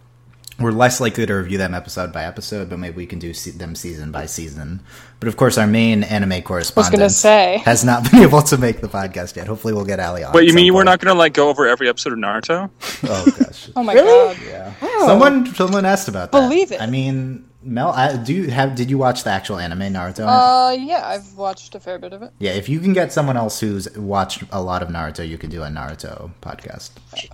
we're 0.61 0.73
less 0.73 1.01
likely 1.01 1.25
to 1.25 1.35
review 1.35 1.57
them 1.59 1.73
episode 1.75 2.13
by 2.13 2.25
episode, 2.25 2.69
but 2.69 2.79
maybe 2.79 2.97
we 2.97 3.07
can 3.07 3.19
do 3.19 3.33
se- 3.33 3.53
them 3.53 3.75
season 3.75 4.11
by 4.11 4.27
season. 4.27 4.81
But 5.21 5.29
of 5.29 5.37
course, 5.37 5.57
our 5.59 5.67
main 5.67 6.03
anime 6.05 6.43
correspondent 6.43 7.13
say. 7.13 7.59
has 7.65 7.85
not 7.85 8.03
been 8.11 8.23
able 8.23 8.43
to 8.43 8.59
make 8.59 8.81
the 8.81 8.89
podcast 8.89 9.37
yet. 9.37 9.47
Hopefully, 9.47 9.73
we'll 9.75 9.85
get 9.85 10.01
Ali 10.01 10.25
on. 10.25 10.33
Wait, 10.33 10.47
you 10.49 10.53
mean 10.55 10.63
some 10.63 10.67
you 10.67 10.75
were 10.75 10.85
not 10.85 11.01
going 11.01 11.15
to 11.15 11.19
like 11.19 11.33
go 11.35 11.49
over 11.49 11.67
every 11.67 11.89
episode 11.89 12.13
of 12.13 12.19
Naruto? 12.19 12.71
Oh 13.09 13.25
gosh. 13.39 13.71
Oh 13.77 13.83
my 13.83 13.95
Really? 13.95 14.35
god. 14.35 14.43
Yeah. 14.47 14.73
Wow. 14.83 15.07
Someone 15.07 15.47
someone 15.55 15.85
asked 15.85 16.09
about 16.09 16.33
that. 16.33 16.41
Believe 16.41 16.73
it. 16.73 16.81
I 16.81 16.87
mean, 16.87 17.48
Mel, 17.61 17.91
I, 17.91 18.17
do 18.17 18.33
you 18.33 18.51
have? 18.51 18.77
Did 18.77 18.89
you 18.89 18.99
watch 18.99 19.25
the 19.25 19.31
actual 19.31 19.59
anime 19.59 19.81
Naruto? 19.93 20.21
Uh, 20.29 20.71
yeah, 20.75 21.03
I've 21.05 21.35
watched 21.37 21.75
a 21.75 21.81
fair 21.81 21.99
bit 21.99 22.13
of 22.13 22.23
it. 22.23 22.31
yeah, 22.39 22.53
if 22.53 22.69
you 22.69 22.79
can 22.79 22.93
get 22.93 23.13
someone 23.13 23.37
else 23.37 23.59
who's 23.59 23.91
watched 23.97 24.45
a 24.53 24.63
lot 24.63 24.81
of 24.81 24.89
Naruto, 24.91 25.29
you 25.29 25.37
could 25.39 25.51
do 25.51 25.63
a 25.65 25.67
Naruto 25.67 26.31
podcast. 26.41 26.91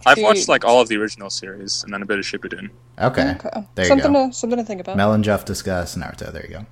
I've 0.07 0.17
Dude. 0.17 0.25
watched 0.25 0.49
like 0.49 0.65
all 0.65 0.81
of 0.81 0.89
the 0.89 0.97
original 0.97 1.29
series 1.29 1.85
and 1.85 1.93
then 1.93 2.01
a 2.01 2.07
bit 2.07 2.19
of 2.19 2.25
Shippuden. 2.25 2.71
Okay, 2.99 3.33
Okay. 3.33 3.67
there 3.75 3.85
you 3.85 3.89
something 3.91 4.13
go. 4.15 4.29
to 4.29 4.33
something 4.33 4.59
to 4.59 4.65
think 4.65 4.81
about. 4.81 4.97
Mel 4.97 5.13
and 5.13 5.23
Jeff 5.23 5.45
discuss 5.45 5.95
Naruto. 5.95 6.33
There 6.33 6.43
you 6.47 6.53
go. 6.59 6.67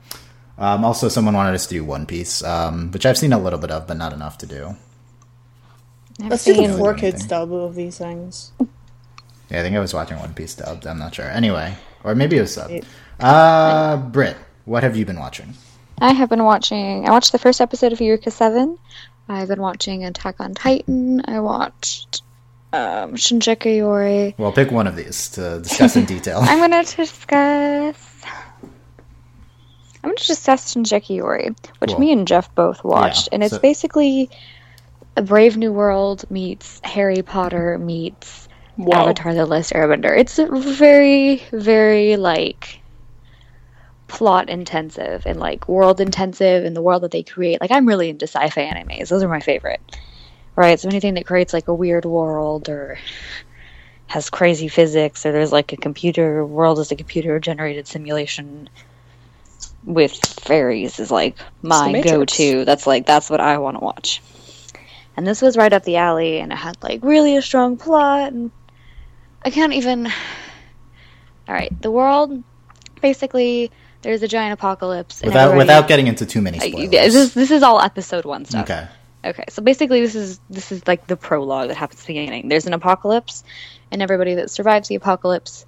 Um, 0.56 0.82
also, 0.84 1.08
someone 1.08 1.34
wanted 1.34 1.54
us 1.54 1.66
to 1.66 1.74
do 1.74 1.84
One 1.84 2.06
Piece, 2.06 2.42
um, 2.42 2.90
which 2.90 3.04
I've 3.04 3.18
seen 3.18 3.34
a 3.34 3.38
little 3.38 3.58
bit 3.58 3.70
of, 3.70 3.86
but 3.86 3.98
not 3.98 4.14
enough 4.14 4.38
to 4.38 4.46
do. 4.46 4.76
I've 6.22 6.30
Let's 6.30 6.44
do 6.44 6.54
the 6.54 6.68
seen- 6.68 6.78
four 6.78 6.92
anything. 6.92 7.12
kids 7.12 7.26
dub 7.26 7.52
of 7.52 7.74
these 7.74 7.98
things. 7.98 8.52
Yeah, 9.52 9.60
I 9.60 9.62
think 9.62 9.76
I 9.76 9.80
was 9.80 9.92
watching 9.94 10.18
One 10.18 10.32
Piece 10.34 10.54
dubbed. 10.54 10.86
I'm 10.86 10.98
not 10.98 11.14
sure. 11.14 11.26
Anyway, 11.26 11.74
or 12.04 12.14
maybe 12.14 12.38
it 12.38 12.40
was 12.40 12.56
subbed. 12.56 12.84
Uh, 13.20 13.98
Britt, 13.98 14.36
what 14.64 14.82
have 14.82 14.96
you 14.96 15.04
been 15.04 15.18
watching? 15.20 15.54
I 16.00 16.12
have 16.12 16.30
been 16.30 16.42
watching. 16.44 17.06
I 17.06 17.10
watched 17.12 17.32
the 17.32 17.38
first 17.38 17.60
episode 17.60 17.92
of 17.92 18.00
Eureka 18.00 18.30
Seven. 18.30 18.78
I've 19.28 19.48
been 19.48 19.60
watching 19.60 20.04
Attack 20.04 20.40
on 20.40 20.54
Titan. 20.54 21.22
I 21.26 21.38
watched 21.40 22.22
um, 22.72 23.12
Shinsekai 23.14 23.76
Yori. 23.76 24.34
Well, 24.38 24.52
pick 24.52 24.70
one 24.70 24.86
of 24.86 24.96
these 24.96 25.28
to 25.32 25.60
discuss 25.60 25.96
in 25.96 26.04
detail. 26.06 26.38
I'm 26.42 26.58
gonna 26.58 26.82
discuss. 26.84 28.24
I'm 30.04 30.10
gonna 30.10 30.16
discuss 30.16 30.74
Shinsekai 30.74 31.16
Yori, 31.18 31.50
which 31.78 31.90
Cool. 31.90 32.00
me 32.00 32.12
and 32.12 32.26
Jeff 32.26 32.52
both 32.54 32.82
watched, 32.82 33.28
Yeah, 33.30 33.34
and 33.36 33.44
it's 33.44 33.54
so- 33.54 33.60
basically 33.60 34.30
a 35.16 35.22
Brave 35.22 35.56
New 35.58 35.72
World 35.72 36.24
meets 36.30 36.80
Harry 36.84 37.22
Potter 37.22 37.78
meets 37.78 38.41
Whoa. 38.76 38.96
Avatar: 38.96 39.34
The 39.34 39.46
Last 39.46 39.72
Airbender. 39.72 40.16
It's 40.16 40.38
very, 40.38 41.42
very 41.52 42.16
like 42.16 42.80
plot 44.08 44.50
intensive 44.50 45.24
and 45.26 45.38
like 45.40 45.68
world 45.68 46.00
intensive 46.00 46.64
and 46.64 46.76
the 46.76 46.82
world 46.82 47.02
that 47.02 47.10
they 47.10 47.22
create. 47.22 47.60
Like 47.60 47.70
I'm 47.70 47.86
really 47.86 48.08
into 48.08 48.26
sci-fi 48.26 48.62
animes; 48.62 49.08
those 49.08 49.22
are 49.22 49.28
my 49.28 49.40
favorite. 49.40 49.80
Right, 50.54 50.78
so 50.78 50.88
anything 50.88 51.14
that 51.14 51.26
creates 51.26 51.54
like 51.54 51.68
a 51.68 51.74
weird 51.74 52.04
world 52.04 52.68
or 52.68 52.98
has 54.06 54.28
crazy 54.28 54.68
physics, 54.68 55.24
or 55.24 55.32
there's 55.32 55.52
like 55.52 55.72
a 55.72 55.76
computer 55.78 56.44
world 56.44 56.78
is 56.78 56.92
a 56.92 56.96
computer 56.96 57.38
generated 57.40 57.86
simulation 57.86 58.68
with 59.84 60.12
fairies 60.40 61.00
is 61.00 61.10
like 61.10 61.38
my 61.62 62.00
go-to. 62.02 62.64
That's 62.64 62.86
like 62.86 63.06
that's 63.06 63.30
what 63.30 63.40
I 63.40 63.58
want 63.58 63.78
to 63.78 63.84
watch. 63.84 64.20
And 65.16 65.26
this 65.26 65.42
was 65.42 65.56
right 65.56 65.72
up 65.72 65.84
the 65.84 65.96
alley, 65.96 66.38
and 66.38 66.52
it 66.52 66.56
had 66.56 66.76
like 66.82 67.00
really 67.02 67.36
a 67.36 67.42
strong 67.42 67.76
plot. 67.76 68.32
And 68.32 68.50
I 69.44 69.50
can't 69.50 69.72
even. 69.72 70.06
All 70.06 71.54
right, 71.54 71.72
the 71.82 71.90
world 71.90 72.42
basically 73.00 73.70
there's 74.02 74.22
a 74.22 74.28
giant 74.28 74.52
apocalypse. 74.52 75.22
without 75.22 75.56
without 75.56 75.88
getting 75.88 76.06
into 76.06 76.26
too 76.26 76.40
many 76.40 76.58
uh, 76.58 76.64
I- 76.64 76.68
spoilers. 76.70 76.90
this 76.90 77.14
is 77.14 77.34
this 77.34 77.50
is 77.50 77.62
all 77.62 77.80
episode 77.80 78.24
one 78.24 78.44
stuff. 78.44 78.64
okay. 78.64 78.88
Okay, 79.24 79.44
so 79.50 79.62
basically, 79.62 80.00
this 80.00 80.16
is 80.16 80.40
this 80.50 80.72
is 80.72 80.86
like 80.88 81.06
the 81.06 81.16
prologue 81.16 81.68
that 81.68 81.76
happens 81.76 82.00
at 82.00 82.06
the 82.08 82.14
beginning. 82.14 82.48
There's 82.48 82.66
an 82.66 82.72
apocalypse, 82.72 83.44
and 83.92 84.02
everybody 84.02 84.34
that 84.34 84.50
survives 84.50 84.88
the 84.88 84.96
apocalypse 84.96 85.64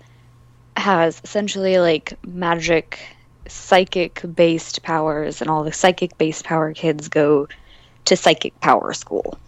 has 0.76 1.20
essentially 1.22 1.78
like 1.78 2.18
magic, 2.26 2.98
psychic 3.46 4.22
based 4.34 4.82
powers, 4.82 5.40
and 5.40 5.48
all 5.48 5.62
the 5.62 5.72
psychic 5.72 6.18
based 6.18 6.44
power 6.44 6.72
kids 6.72 7.08
go 7.08 7.46
to 8.06 8.16
psychic 8.16 8.58
power 8.60 8.92
school. 8.92 9.38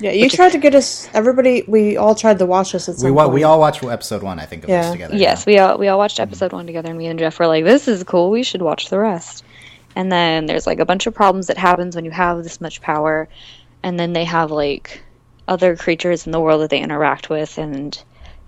Yeah, 0.00 0.10
you 0.12 0.28
tried 0.28 0.52
to 0.52 0.58
get 0.58 0.74
us. 0.74 1.08
Everybody, 1.14 1.64
we 1.66 1.96
all 1.96 2.14
tried 2.14 2.38
to 2.38 2.46
watch 2.46 2.72
this 2.72 2.88
at 2.88 2.96
some 2.96 3.04
We 3.06 3.10
wa- 3.12 3.24
point. 3.24 3.34
we 3.34 3.44
all 3.44 3.58
watched 3.58 3.82
episode 3.82 4.22
one, 4.22 4.38
I 4.38 4.44
think, 4.46 4.64
of 4.64 4.68
this 4.68 4.86
Yeah. 4.86 4.92
together. 4.92 5.16
Yes, 5.16 5.46
we 5.46 5.58
all 5.58 5.78
we 5.78 5.88
all 5.88 5.98
watched 5.98 6.20
episode 6.20 6.52
one 6.52 6.66
together, 6.66 6.88
and 6.90 6.98
me 6.98 7.06
and 7.06 7.18
Jeff 7.18 7.38
were 7.38 7.46
like, 7.46 7.64
"This 7.64 7.88
is 7.88 8.02
cool. 8.04 8.30
We 8.30 8.42
should 8.42 8.62
watch 8.62 8.88
the 8.90 8.98
rest." 8.98 9.44
And 9.94 10.12
then 10.12 10.46
there's 10.46 10.66
like 10.66 10.78
a 10.78 10.84
bunch 10.84 11.06
of 11.06 11.14
problems 11.14 11.46
that 11.46 11.56
happens 11.56 11.96
when 11.96 12.04
you 12.04 12.10
have 12.10 12.42
this 12.42 12.60
much 12.60 12.80
power, 12.82 13.28
and 13.82 13.98
then 13.98 14.12
they 14.12 14.24
have 14.24 14.50
like 14.50 15.00
other 15.48 15.76
creatures 15.76 16.26
in 16.26 16.32
the 16.32 16.40
world 16.40 16.60
that 16.60 16.70
they 16.70 16.80
interact 16.80 17.30
with, 17.30 17.56
and 17.56 17.98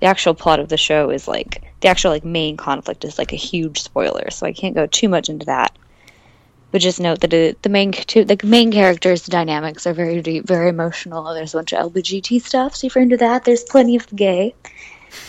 the 0.01 0.07
actual 0.07 0.35
plot 0.35 0.61
of 0.61 0.69
the 0.69 0.77
show 0.77 1.11
is 1.11 1.27
like 1.27 1.63
the 1.81 1.89
actual 1.89 2.11
like 2.11 2.25
main 2.25 2.57
conflict 2.57 3.05
is 3.05 3.19
like 3.19 3.33
a 3.33 3.37
huge 3.37 3.81
spoiler, 3.81 4.31
so 4.31 4.47
I 4.47 4.53
can't 4.53 4.75
go 4.75 4.87
too 4.87 5.09
much 5.09 5.29
into 5.29 5.47
that. 5.47 5.73
But 6.71 6.83
just 6.83 7.01
note 7.01 7.21
that 7.21 7.33
it, 7.33 7.63
the 7.63 7.69
main 7.71 7.93
two, 7.93 8.25
the 8.25 8.39
main 8.45 8.71
characters' 8.71 9.25
dynamics 9.25 9.87
are 9.87 9.95
very 9.95 10.21
deep, 10.21 10.47
very 10.47 10.69
emotional. 10.69 11.33
There's 11.33 11.55
a 11.55 11.59
bunch 11.59 11.73
of 11.73 11.93
LGBT 11.93 12.43
stuff, 12.43 12.77
so 12.77 12.87
if 12.87 12.95
you're 12.95 13.03
into 13.03 13.17
that, 13.17 13.45
there's 13.45 13.65
plenty 13.65 13.97
of 13.97 14.07
gay 14.15 14.55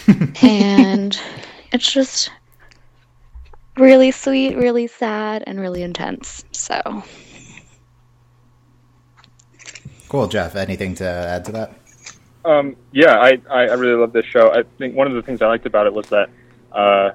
and 0.41 1.19
it's 1.72 1.91
just 1.91 2.29
really 3.77 4.12
sweet, 4.12 4.58
really 4.58 4.88
sad, 4.88 5.43
and 5.48 5.60
really 5.60 5.81
intense. 5.81 6.43
So 6.51 7.03
Cool, 10.10 10.27
Jeff. 10.27 10.55
Anything 10.55 10.96
to 10.96 11.05
add 11.05 11.46
to 11.46 11.51
that? 11.51 11.74
Um, 12.43 12.75
yeah, 12.91 13.19
I, 13.19 13.39
I, 13.50 13.62
I 13.67 13.74
really 13.74 13.96
love 13.96 14.12
this 14.12 14.25
show. 14.25 14.51
I 14.51 14.63
think 14.79 14.96
one 14.96 15.05
of 15.05 15.13
the 15.13 15.22
things 15.22 15.41
I 15.41 15.48
liked 15.48 15.67
about 15.67 15.86
it 15.86 15.93
was 15.93 16.10
that 16.10 16.29
uh, 16.72 17.12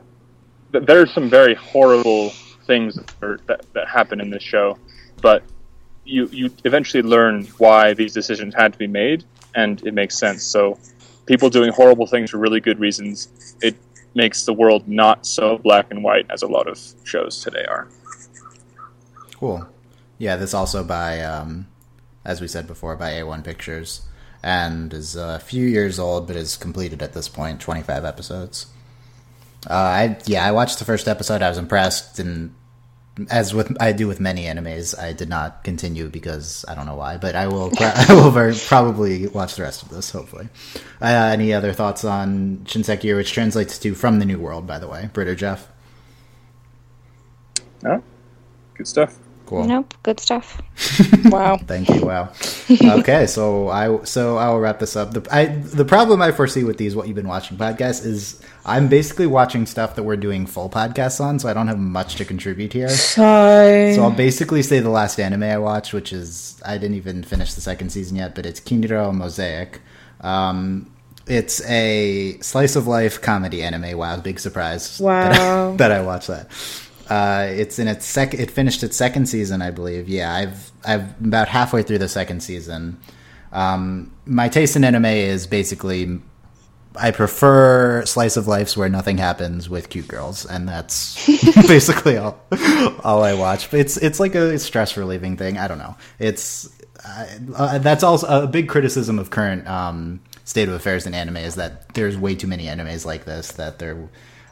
there's 0.70 1.12
some 1.12 1.28
very 1.28 1.54
horrible 1.54 2.32
things 2.66 2.94
that, 2.96 3.12
are, 3.22 3.38
that, 3.46 3.64
that 3.74 3.88
happen 3.88 4.20
in 4.20 4.30
this 4.30 4.42
show, 4.42 4.78
but 5.22 5.42
you 6.04 6.26
you 6.26 6.50
eventually 6.64 7.02
learn 7.02 7.44
why 7.58 7.94
these 7.94 8.12
decisions 8.12 8.54
had 8.54 8.72
to 8.72 8.78
be 8.78 8.86
made, 8.86 9.24
and 9.54 9.84
it 9.86 9.94
makes 9.94 10.18
sense. 10.18 10.42
So 10.42 10.78
people 11.26 11.50
doing 11.50 11.72
horrible 11.72 12.06
things 12.06 12.30
for 12.30 12.38
really 12.38 12.60
good 12.60 12.78
reasons, 12.78 13.56
it 13.62 13.76
makes 14.14 14.44
the 14.44 14.52
world 14.52 14.86
not 14.88 15.26
so 15.26 15.58
black 15.58 15.90
and 15.90 16.04
white 16.04 16.26
as 16.30 16.42
a 16.42 16.46
lot 16.46 16.68
of 16.68 16.78
shows 17.04 17.42
today 17.42 17.64
are. 17.68 17.88
Cool. 19.36 19.66
Yeah, 20.18 20.36
this 20.36 20.54
also 20.54 20.84
by, 20.84 21.20
um, 21.20 21.66
as 22.24 22.40
we 22.40 22.48
said 22.48 22.66
before, 22.66 22.96
by 22.96 23.12
A1 23.12 23.42
Pictures, 23.42 24.02
and 24.42 24.92
is 24.92 25.16
a 25.16 25.40
few 25.40 25.66
years 25.66 25.98
old, 25.98 26.26
but 26.26 26.36
is 26.36 26.56
completed 26.56 27.02
at 27.02 27.14
this 27.14 27.28
point, 27.28 27.60
25 27.60 28.04
episodes. 28.04 28.66
Uh, 29.68 29.74
I 29.74 30.18
yeah, 30.26 30.46
I 30.46 30.52
watched 30.52 30.78
the 30.78 30.84
first 30.84 31.08
episode. 31.08 31.42
I 31.42 31.48
was 31.48 31.58
impressed, 31.58 32.18
and 32.18 32.54
as 33.30 33.54
with 33.54 33.76
I 33.80 33.92
do 33.92 34.06
with 34.08 34.20
many 34.20 34.44
animes, 34.44 34.98
I 34.98 35.12
did 35.12 35.28
not 35.28 35.64
continue 35.64 36.08
because 36.08 36.64
I 36.68 36.74
don't 36.74 36.86
know 36.86 36.96
why. 36.96 37.16
But 37.16 37.34
I 37.34 37.46
will 37.46 37.72
I 37.80 38.06
will 38.10 38.30
very, 38.30 38.54
probably 38.66 39.26
watch 39.28 39.56
the 39.56 39.62
rest 39.62 39.82
of 39.82 39.88
this. 39.88 40.10
Hopefully. 40.10 40.48
Uh, 41.00 41.30
any 41.32 41.52
other 41.52 41.72
thoughts 41.72 42.04
on 42.04 42.58
Shinsekai, 42.64 43.16
which 43.16 43.32
translates 43.32 43.78
to 43.78 43.94
"From 43.94 44.18
the 44.18 44.26
New 44.26 44.38
World"? 44.38 44.66
By 44.66 44.78
the 44.78 44.88
way, 44.88 45.08
Brit 45.12 45.28
or 45.28 45.34
Jeff? 45.34 45.68
Yeah, 47.82 48.00
good 48.74 48.88
stuff. 48.88 49.18
Cool. 49.46 49.64
nope, 49.64 49.94
good 50.02 50.20
stuff. 50.20 50.60
Wow. 51.26 51.56
Thank 51.56 51.88
you. 51.88 52.04
Wow. 52.06 52.32
Okay, 52.70 53.26
so 53.26 53.68
I 53.68 54.02
so 54.04 54.36
I 54.36 54.48
will 54.50 54.60
wrap 54.60 54.78
this 54.78 54.94
up. 54.96 55.12
The 55.12 55.26
I 55.30 55.46
the 55.46 55.84
problem 55.84 56.20
I 56.22 56.32
foresee 56.32 56.64
with 56.64 56.76
these 56.76 56.94
what 56.94 57.06
you've 57.06 57.16
been 57.16 57.28
watching 57.28 57.56
podcasts 57.56 58.04
is 58.04 58.40
I'm 58.66 58.88
basically 58.88 59.26
watching 59.26 59.66
stuff 59.66 59.96
that 59.96 60.02
we're 60.02 60.16
doing 60.16 60.46
full 60.46 60.68
podcasts 60.68 61.20
on, 61.20 61.38
so 61.38 61.48
I 61.48 61.52
don't 61.54 61.68
have 61.68 61.78
much 61.78 62.16
to 62.16 62.24
contribute 62.24 62.72
here. 62.72 62.88
Sigh. 62.88 63.94
So 63.94 64.02
I'll 64.02 64.10
basically 64.10 64.62
say 64.62 64.80
the 64.80 64.90
last 64.90 65.18
anime 65.18 65.42
I 65.44 65.58
watched, 65.58 65.92
which 65.92 66.12
is 66.12 66.60
I 66.64 66.76
didn't 66.78 66.96
even 66.96 67.22
finish 67.22 67.54
the 67.54 67.60
second 67.60 67.90
season 67.90 68.16
yet, 68.16 68.34
but 68.34 68.46
it's 68.46 68.60
Kiniro 68.60 69.12
Mosaic. 69.14 69.80
Um, 70.20 70.90
it's 71.26 71.64
a 71.68 72.38
slice 72.40 72.76
of 72.76 72.86
life 72.86 73.20
comedy 73.22 73.62
anime. 73.62 73.96
Wow, 73.96 74.20
big 74.20 74.38
surprise! 74.38 75.00
Wow. 75.00 75.30
that 75.30 75.40
I, 75.40 75.76
that 75.76 75.90
I 75.92 76.02
watched 76.02 76.28
that. 76.28 76.48
Uh, 77.08 77.46
it's 77.50 77.78
in 77.78 77.88
its 77.88 78.06
second. 78.06 78.40
It 78.40 78.50
finished 78.50 78.82
its 78.82 78.96
second 78.96 79.26
season, 79.26 79.62
I 79.62 79.70
believe. 79.70 80.08
Yeah, 80.08 80.34
I've 80.34 80.72
I've 80.84 81.20
about 81.24 81.48
halfway 81.48 81.82
through 81.82 81.98
the 81.98 82.08
second 82.08 82.42
season. 82.42 82.98
Um, 83.52 84.12
my 84.26 84.48
taste 84.48 84.74
in 84.76 84.84
anime 84.84 85.04
is 85.04 85.46
basically 85.46 86.20
I 86.96 87.10
prefer 87.10 88.04
slice 88.06 88.36
of 88.36 88.46
lives 88.46 88.76
where 88.76 88.88
nothing 88.88 89.18
happens 89.18 89.68
with 89.68 89.90
cute 89.90 90.08
girls, 90.08 90.46
and 90.46 90.68
that's 90.68 91.26
basically 91.68 92.16
all 92.16 92.40
all 93.02 93.22
I 93.22 93.34
watch. 93.34 93.70
But 93.70 93.80
it's 93.80 93.96
it's 93.96 94.20
like 94.20 94.34
a 94.34 94.58
stress 94.58 94.96
relieving 94.96 95.36
thing. 95.36 95.58
I 95.58 95.68
don't 95.68 95.78
know. 95.78 95.96
It's 96.18 96.68
uh, 97.04 97.26
uh, 97.56 97.78
that's 97.78 98.02
also 98.02 98.44
a 98.44 98.46
big 98.46 98.68
criticism 98.68 99.18
of 99.18 99.30
current 99.30 99.66
um, 99.68 100.20
state 100.44 100.68
of 100.68 100.74
affairs 100.74 101.06
in 101.06 101.14
anime 101.14 101.38
is 101.38 101.56
that 101.56 101.92
there's 101.94 102.16
way 102.16 102.34
too 102.34 102.46
many 102.46 102.64
animes 102.64 103.04
like 103.04 103.24
this 103.24 103.52
that 103.52 103.78
they're 103.78 104.08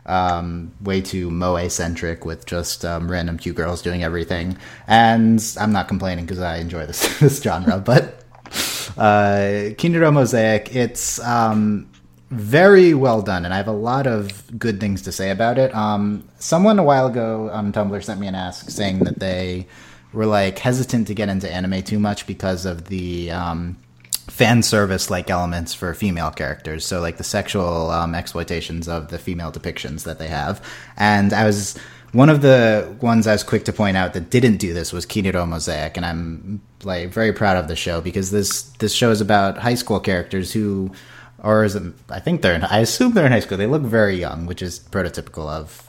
um, 0.07 0.73
way 0.81 1.01
too 1.01 1.31
moe 1.31 1.69
centric 1.69 2.25
with 2.25 2.47
just 2.47 2.85
um, 2.85 3.11
random 3.11 3.39
cute 3.39 3.57
girls 3.57 3.83
doing 3.83 4.03
everything. 4.03 4.59
And 4.87 5.43
I'm 5.59 5.73
not 5.73 5.89
complaining 5.89 6.25
because 6.25 6.41
I 6.41 6.57
enjoy 6.59 6.87
this 6.87 7.19
this 7.21 7.43
genre, 7.43 7.79
but 7.79 8.25
uh, 8.97 9.73
Kiniro 9.79 10.13
Mosaic, 10.13 10.75
it's 10.75 11.21
um, 11.21 11.89
very 12.31 12.95
well 12.95 13.23
done, 13.23 13.45
and 13.45 13.55
I 13.55 13.59
have 13.59 13.69
a 13.69 13.73
lot 13.73 14.07
of 14.07 14.59
good 14.59 14.81
things 14.81 15.03
to 15.03 15.13
say 15.13 15.31
about 15.31 15.59
it. 15.59 15.75
Um, 15.75 16.29
someone 16.39 16.79
a 16.79 16.83
while 16.83 17.07
ago 17.07 17.51
on 17.51 17.73
Tumblr 17.73 18.03
sent 18.03 18.21
me 18.21 18.27
an 18.27 18.35
ask 18.35 18.71
saying 18.71 19.01
that 19.01 19.19
they 19.19 19.67
were 20.13 20.27
like 20.27 20.59
hesitant 20.59 21.07
to 21.07 21.15
get 21.15 21.29
into 21.29 21.51
anime 21.51 21.83
too 21.83 21.99
much 21.99 22.27
because 22.27 22.67
of 22.67 22.87
the 22.87 23.31
um, 23.31 23.77
fan 24.29 24.63
service 24.63 25.11
like 25.11 25.31
elements 25.31 25.75
for 25.75 25.93
female 25.95 26.31
characters. 26.31 26.87
So 26.87 27.01
like 27.01 27.17
the 27.17 27.25
sexual 27.25 27.91
um, 27.91 28.15
exploitations 28.15 28.89
of 28.89 29.09
the 29.09 29.19
female 29.19 29.53
depictions 29.53 30.05
that 30.05 30.19
they 30.19 30.29
have. 30.29 30.65
And 30.97 31.33
I 31.33 31.45
was 31.45 31.79
one 32.13 32.29
of 32.29 32.43
the 32.43 32.95
ones 33.01 33.27
I 33.27 33.33
was 33.33 33.43
quick 33.43 33.65
to 33.65 33.73
point 33.73 33.97
out 33.97 34.13
that 34.13 34.31
didn't 34.31 34.59
do 34.59 34.75
this 34.75 34.93
was 34.93 35.07
Kiniro 35.07 35.49
Mosaic, 35.49 35.97
and 35.97 36.05
I'm 36.05 36.61
like 36.85 37.09
very 37.09 37.33
proud 37.33 37.57
of 37.57 37.69
the 37.69 37.77
show 37.77 38.01
because 38.01 38.31
this 38.31 38.65
this 38.79 38.93
show 38.93 39.11
is 39.11 39.21
about 39.21 39.59
high 39.59 39.75
school 39.75 39.99
characters 39.99 40.53
who, 40.53 40.93
or 41.43 41.65
is 41.65 41.75
it, 41.75 41.83
I 42.11 42.21
think 42.21 42.43
they're 42.43 42.55
in, 42.55 42.65
I 42.65 42.81
assume 42.81 43.15
they're 43.15 43.27
in 43.27 43.33
high 43.33 43.41
school. 43.41 43.57
They 43.57 43.67
look 43.67 43.83
very 43.83 44.17
young, 44.17 44.45
which 44.47 44.61
is 44.61 44.79
prototypical 44.79 45.49
of 45.49 45.89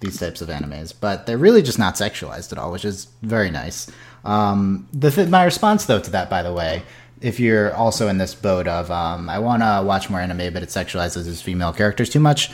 these 0.00 0.18
types 0.18 0.40
of 0.40 0.48
animes, 0.48 0.92
but 0.98 1.26
they're 1.26 1.38
really 1.38 1.62
just 1.62 1.78
not 1.78 1.94
sexualized 1.94 2.50
at 2.52 2.58
all, 2.58 2.72
which 2.72 2.84
is 2.84 3.06
very 3.22 3.50
nice. 3.50 3.88
Um, 4.24 4.88
the 4.92 5.10
th- 5.10 5.28
my 5.28 5.44
response 5.44 5.84
though 5.84 6.00
to 6.00 6.10
that, 6.10 6.28
by 6.28 6.42
the 6.42 6.52
way, 6.52 6.82
if 7.20 7.38
you're 7.38 7.74
also 7.74 8.08
in 8.08 8.18
this 8.18 8.34
boat 8.34 8.66
of 8.66 8.90
um, 8.90 9.28
I 9.28 9.38
want 9.38 9.62
to 9.62 9.82
watch 9.84 10.08
more 10.10 10.20
anime, 10.20 10.52
but 10.52 10.62
it 10.62 10.68
sexualizes 10.68 11.28
as 11.28 11.42
female 11.42 11.72
characters 11.72 12.10
too 12.10 12.20
much, 12.20 12.50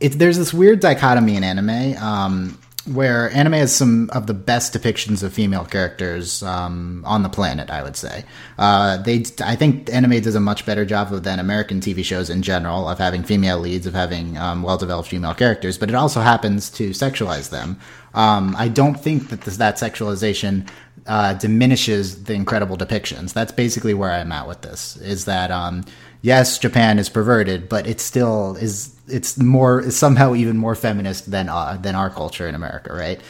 it, 0.00 0.18
there's 0.18 0.38
this 0.38 0.54
weird 0.54 0.80
dichotomy 0.80 1.36
in 1.36 1.44
anime 1.44 1.96
um, 2.02 2.58
where 2.92 3.30
anime 3.30 3.54
has 3.54 3.74
some 3.74 4.10
of 4.12 4.26
the 4.26 4.34
best 4.34 4.74
depictions 4.74 5.22
of 5.22 5.32
female 5.32 5.64
characters 5.64 6.42
um, 6.42 7.02
on 7.06 7.22
the 7.22 7.28
planet. 7.28 7.70
I 7.70 7.82
would 7.82 7.96
say 7.96 8.24
uh, 8.58 8.98
they. 8.98 9.24
I 9.42 9.56
think 9.56 9.90
anime 9.92 10.20
does 10.20 10.34
a 10.34 10.40
much 10.40 10.66
better 10.66 10.84
job 10.84 11.12
of 11.12 11.22
than 11.22 11.38
American 11.38 11.80
TV 11.80 12.04
shows 12.04 12.28
in 12.28 12.42
general 12.42 12.88
of 12.88 12.98
having 12.98 13.22
female 13.22 13.58
leads, 13.58 13.86
of 13.86 13.94
having 13.94 14.36
um, 14.36 14.62
well-developed 14.62 15.08
female 15.08 15.34
characters. 15.34 15.78
But 15.78 15.88
it 15.88 15.94
also 15.94 16.20
happens 16.20 16.70
to 16.70 16.90
sexualize 16.90 17.50
them. 17.50 17.80
Um, 18.12 18.54
I 18.56 18.68
don't 18.68 19.00
think 19.00 19.30
that 19.30 19.40
this, 19.40 19.56
that 19.56 19.76
sexualization 19.76 20.68
uh, 21.06 21.34
diminishes 21.34 22.24
the 22.24 22.34
incredible 22.34 22.76
depictions. 22.76 23.32
That's 23.32 23.52
basically 23.52 23.94
where 23.94 24.10
I'm 24.10 24.32
at 24.32 24.48
with 24.48 24.62
this. 24.62 24.96
Is 24.96 25.26
that 25.26 25.50
um, 25.50 25.84
yes, 26.22 26.58
Japan 26.58 26.98
is 26.98 27.08
perverted, 27.08 27.68
but 27.68 27.86
it 27.86 28.00
still 28.00 28.56
is. 28.56 28.94
It's 29.06 29.36
more 29.38 29.80
is 29.80 29.96
somehow 29.96 30.34
even 30.34 30.56
more 30.56 30.74
feminist 30.74 31.30
than 31.30 31.48
uh, 31.48 31.76
than 31.80 31.94
our 31.94 32.10
culture 32.10 32.48
in 32.48 32.54
America, 32.54 32.92
right? 32.92 33.20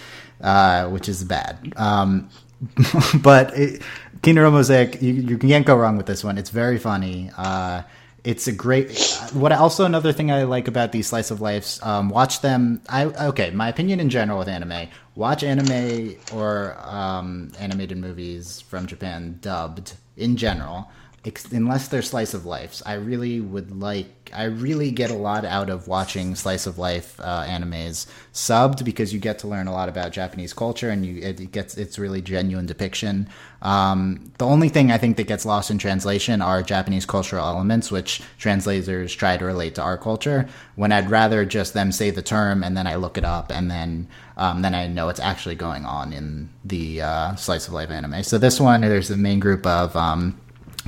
Uh, 0.40 0.88
which 0.88 1.08
is 1.08 1.24
bad. 1.24 1.72
Um, 1.76 2.28
but 3.22 3.56
it, 3.58 3.82
Mosaic, 4.50 5.02
you, 5.02 5.12
you 5.12 5.38
can't 5.38 5.66
go 5.66 5.76
wrong 5.76 5.96
with 5.96 6.06
this 6.06 6.24
one. 6.24 6.38
It's 6.38 6.50
very 6.50 6.78
funny. 6.78 7.30
Uh, 7.36 7.82
it's 8.24 8.46
a 8.46 8.52
great. 8.52 8.98
What 9.34 9.52
also 9.52 9.84
another 9.84 10.12
thing 10.12 10.30
I 10.32 10.44
like 10.44 10.66
about 10.66 10.92
these 10.92 11.06
slice 11.06 11.30
of 11.30 11.40
lives, 11.42 11.78
um, 11.82 12.08
watch 12.08 12.40
them. 12.40 12.80
I 12.88 13.04
okay. 13.04 13.50
My 13.50 13.68
opinion 13.68 14.00
in 14.00 14.08
general 14.08 14.38
with 14.38 14.48
anime: 14.48 14.88
watch 15.14 15.44
anime 15.44 16.16
or 16.32 16.76
um, 16.80 17.52
animated 17.58 17.98
movies 17.98 18.62
from 18.62 18.86
Japan 18.86 19.38
dubbed 19.42 19.94
in 20.16 20.36
general, 20.36 20.90
unless 21.52 21.88
they're 21.88 22.02
slice 22.02 22.34
of 22.34 22.44
lives. 22.44 22.82
I 22.84 22.94
really 22.94 23.40
would 23.40 23.80
like. 23.80 24.30
I 24.34 24.44
really 24.44 24.90
get 24.90 25.10
a 25.10 25.14
lot 25.14 25.44
out 25.44 25.70
of 25.70 25.86
watching 25.88 26.34
slice 26.34 26.66
of 26.66 26.76
life 26.76 27.18
uh, 27.20 27.44
animes 27.44 28.06
subbed 28.32 28.84
because 28.84 29.14
you 29.14 29.20
get 29.20 29.38
to 29.40 29.48
learn 29.48 29.66
a 29.66 29.72
lot 29.72 29.88
about 29.88 30.12
Japanese 30.12 30.52
culture 30.52 30.90
and 30.90 31.06
you 31.06 31.22
it 31.22 31.52
gets 31.52 31.76
it's 31.76 31.98
really 31.98 32.20
genuine 32.20 32.66
depiction. 32.66 33.28
Um, 33.62 34.32
the 34.38 34.46
only 34.46 34.68
thing 34.68 34.90
I 34.90 34.98
think 34.98 35.16
that 35.16 35.26
gets 35.26 35.46
lost 35.46 35.70
in 35.70 35.78
translation 35.78 36.42
are 36.42 36.62
Japanese 36.62 37.06
cultural 37.06 37.46
elements, 37.46 37.90
which 37.90 38.22
translators 38.38 39.14
try 39.14 39.36
to 39.36 39.44
relate 39.44 39.76
to 39.76 39.82
our 39.82 39.96
culture. 39.96 40.46
When 40.74 40.92
I'd 40.92 41.10
rather 41.10 41.46
just 41.46 41.72
them 41.72 41.90
say 41.92 42.10
the 42.10 42.22
term 42.22 42.62
and 42.62 42.76
then 42.76 42.86
I 42.86 42.96
look 42.96 43.16
it 43.16 43.24
up 43.24 43.50
and 43.50 43.70
then 43.70 44.08
um, 44.36 44.62
then 44.62 44.74
I 44.74 44.88
know 44.88 45.08
it's 45.08 45.20
actually 45.20 45.54
going 45.54 45.84
on 45.84 46.12
in 46.12 46.50
the 46.64 47.02
uh, 47.02 47.34
slice 47.36 47.68
of 47.68 47.72
life 47.72 47.90
anime. 47.90 48.24
So 48.24 48.36
this 48.36 48.58
one, 48.60 48.80
there's 48.80 49.08
the 49.08 49.16
main 49.16 49.38
group 49.38 49.64
of 49.64 49.94
um, 49.94 50.38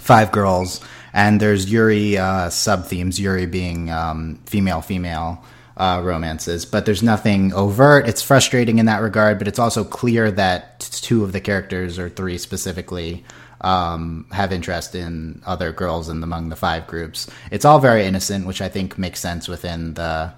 five 0.01 0.33
girls, 0.33 0.81
and 1.13 1.41
there's 1.41 1.71
Yuri 1.71 2.19
uh, 2.19 2.51
sub 2.51 2.87
themes. 2.87 3.19
Yuri 3.19 3.47
being 3.47 3.91
um, 3.91 4.41
female 4.47 4.81
female 4.81 5.43
uh, 5.77 6.01
romances, 6.05 6.65
but 6.65 6.87
there's 6.87 7.03
nothing 7.03 7.53
overt. 7.53 8.09
It's 8.09 8.23
frustrating 8.23 8.79
in 8.79 8.87
that 8.87 9.03
regard, 9.03 9.39
but 9.39 9.49
it's 9.49 9.59
also 9.59 9.85
clear 9.85 10.31
that 10.31 10.81
two 10.81 11.23
of 11.23 11.33
the 11.33 11.41
characters, 11.41 11.99
or 11.99 12.09
three 12.09 12.39
specifically, 12.39 13.25
um, 13.61 14.27
have 14.33 14.53
interest 14.53 14.95
in 14.95 15.43
other 15.47 15.73
girls 15.73 16.09
in 16.09 16.23
among 16.23 16.49
the 16.49 16.57
five 16.57 16.87
groups. 16.87 17.29
It's 17.51 17.65
all 17.65 17.79
very 17.79 18.05
innocent, 18.05 18.47
which 18.47 18.61
I 18.61 18.69
think 18.69 18.99
makes 18.99 19.21
sense 19.21 19.49
within 19.49 19.95
the 19.95 20.33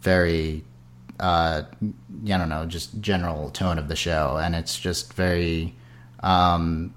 very, 0.00 0.64
uh, 1.20 1.62
I 1.62 2.38
don't 2.38 2.48
know, 2.48 2.66
just 2.66 3.00
general 3.00 3.50
tone 3.50 3.78
of 3.78 3.88
the 3.88 3.96
show, 3.96 4.38
and 4.42 4.54
it's 4.54 4.78
just 4.78 5.12
very 5.14 5.74
um, 6.22 6.94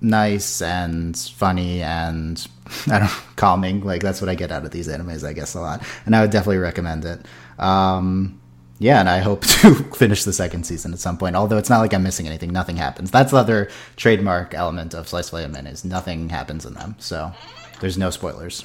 nice 0.00 0.60
and 0.62 1.16
funny 1.16 1.82
and 1.82 2.46
I 2.86 2.98
don't 2.98 3.08
know, 3.08 3.14
calming. 3.36 3.82
Like 3.82 4.02
that's 4.02 4.20
what 4.20 4.28
I 4.28 4.34
get 4.34 4.52
out 4.52 4.64
of 4.64 4.70
these 4.70 4.88
animes, 4.88 5.26
I 5.26 5.32
guess, 5.32 5.54
a 5.54 5.60
lot. 5.60 5.82
And 6.04 6.14
I 6.16 6.20
would 6.20 6.30
definitely 6.30 6.58
recommend 6.58 7.04
it. 7.04 7.24
Um, 7.58 8.40
yeah, 8.78 9.00
and 9.00 9.08
I 9.08 9.18
hope 9.20 9.44
to 9.62 9.74
finish 9.94 10.24
the 10.24 10.32
second 10.32 10.64
season 10.64 10.92
at 10.92 10.98
some 10.98 11.16
point. 11.16 11.36
Although 11.36 11.56
it's 11.56 11.70
not 11.70 11.78
like 11.78 11.94
I'm 11.94 12.02
missing 12.02 12.26
anything. 12.26 12.52
Nothing 12.52 12.76
happens. 12.76 13.10
That's 13.10 13.30
the 13.30 13.38
other 13.38 13.70
trademark 13.96 14.54
element 14.54 14.94
of 14.94 15.08
Slice 15.08 15.28
of 15.28 15.34
Life 15.34 15.50
Men 15.50 15.66
is 15.66 15.84
nothing 15.84 16.28
happens 16.28 16.66
in 16.66 16.74
them. 16.74 16.94
So 16.98 17.32
there's 17.80 17.96
no 17.96 18.10
spoilers. 18.10 18.62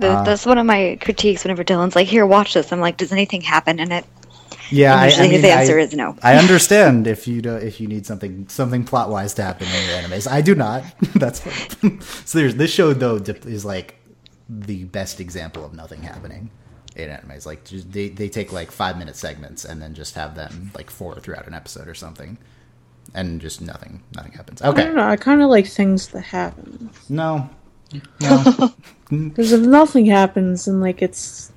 Th- 0.00 0.24
That's 0.24 0.46
one 0.46 0.58
of 0.58 0.66
my 0.66 0.96
critiques 1.00 1.42
whenever 1.42 1.64
Dylan's 1.64 1.96
like, 1.96 2.06
here, 2.06 2.24
watch 2.24 2.54
this. 2.54 2.72
I'm 2.72 2.80
like, 2.80 2.96
does 2.96 3.10
anything 3.10 3.40
happen 3.40 3.80
in 3.80 3.90
it? 3.90 4.04
Yeah, 4.70 4.92
And 4.92 5.00
I- 5.00 5.04
usually 5.06 5.26
I 5.26 5.30
his 5.30 5.42
mean, 5.42 5.50
answer 5.52 5.78
I- 5.78 5.82
is 5.82 5.94
no. 5.94 6.16
I 6.22 6.36
understand 6.36 7.06
if 7.06 7.26
you 7.26 7.40
do, 7.42 7.54
if 7.56 7.80
you 7.80 7.86
need 7.88 8.06
something 8.06 8.46
something 8.48 8.84
plot 8.84 9.08
wise 9.10 9.34
to 9.34 9.42
happen 9.42 9.66
in 9.66 9.88
your 9.88 9.98
animes. 9.98 10.30
I 10.30 10.40
do 10.42 10.54
not. 10.54 10.84
That's 11.14 11.40
fine. 11.40 12.00
so. 12.00 12.38
There's 12.38 12.56
this 12.56 12.70
show 12.72 12.92
though 12.92 13.16
is 13.16 13.64
like 13.64 13.96
the 14.48 14.84
best 14.84 15.20
example 15.20 15.64
of 15.64 15.72
nothing 15.74 16.02
happening 16.02 16.50
in 16.96 17.08
animes. 17.10 17.46
Like 17.46 17.64
they 17.64 18.08
they 18.08 18.28
take 18.28 18.52
like 18.52 18.70
five 18.70 18.98
minute 18.98 19.16
segments 19.16 19.64
and 19.64 19.80
then 19.80 19.94
just 19.94 20.14
have 20.16 20.34
them 20.34 20.70
like 20.74 20.90
four 20.90 21.14
throughout 21.20 21.46
an 21.46 21.54
episode 21.54 21.88
or 21.88 21.94
something, 21.94 22.36
and 23.14 23.40
just 23.40 23.60
nothing 23.60 24.02
nothing 24.14 24.32
happens. 24.32 24.60
Okay, 24.60 24.68
I 24.68 24.72
Okay, 24.72 24.84
don't 24.84 24.96
know. 24.96 25.08
I 25.08 25.16
kind 25.16 25.40
of 25.42 25.48
like 25.50 25.66
things 25.66 26.08
that 26.08 26.22
happen 26.22 26.90
no, 27.08 27.48
no. 28.20 28.74
because 29.10 29.52
if 29.52 29.60
nothing 29.62 30.06
happens 30.06 30.68
and 30.68 30.80
like 30.82 31.00
it's 31.02 31.52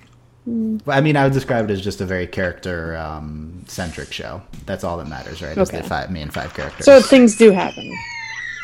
I 0.88 1.02
mean, 1.02 1.16
I 1.18 1.24
would 1.24 1.34
describe 1.34 1.70
it 1.70 1.74
as 1.74 1.82
just 1.82 2.02
a 2.02 2.06
very 2.06 2.26
character 2.26 2.98
um, 2.98 3.64
centric 3.68 4.12
show. 4.12 4.42
That's 4.66 4.84
all 4.84 4.98
that 4.98 5.08
matters, 5.08 5.42
right? 5.42 5.56
Is 5.58 5.70
the 5.70 5.78
Okay. 5.80 5.88
five 5.88 6.10
main 6.12 6.30
five 6.30 6.54
characters. 6.54 6.86
so 6.86 7.00
things 7.00 7.38
do 7.38 7.52
happen. 7.52 7.92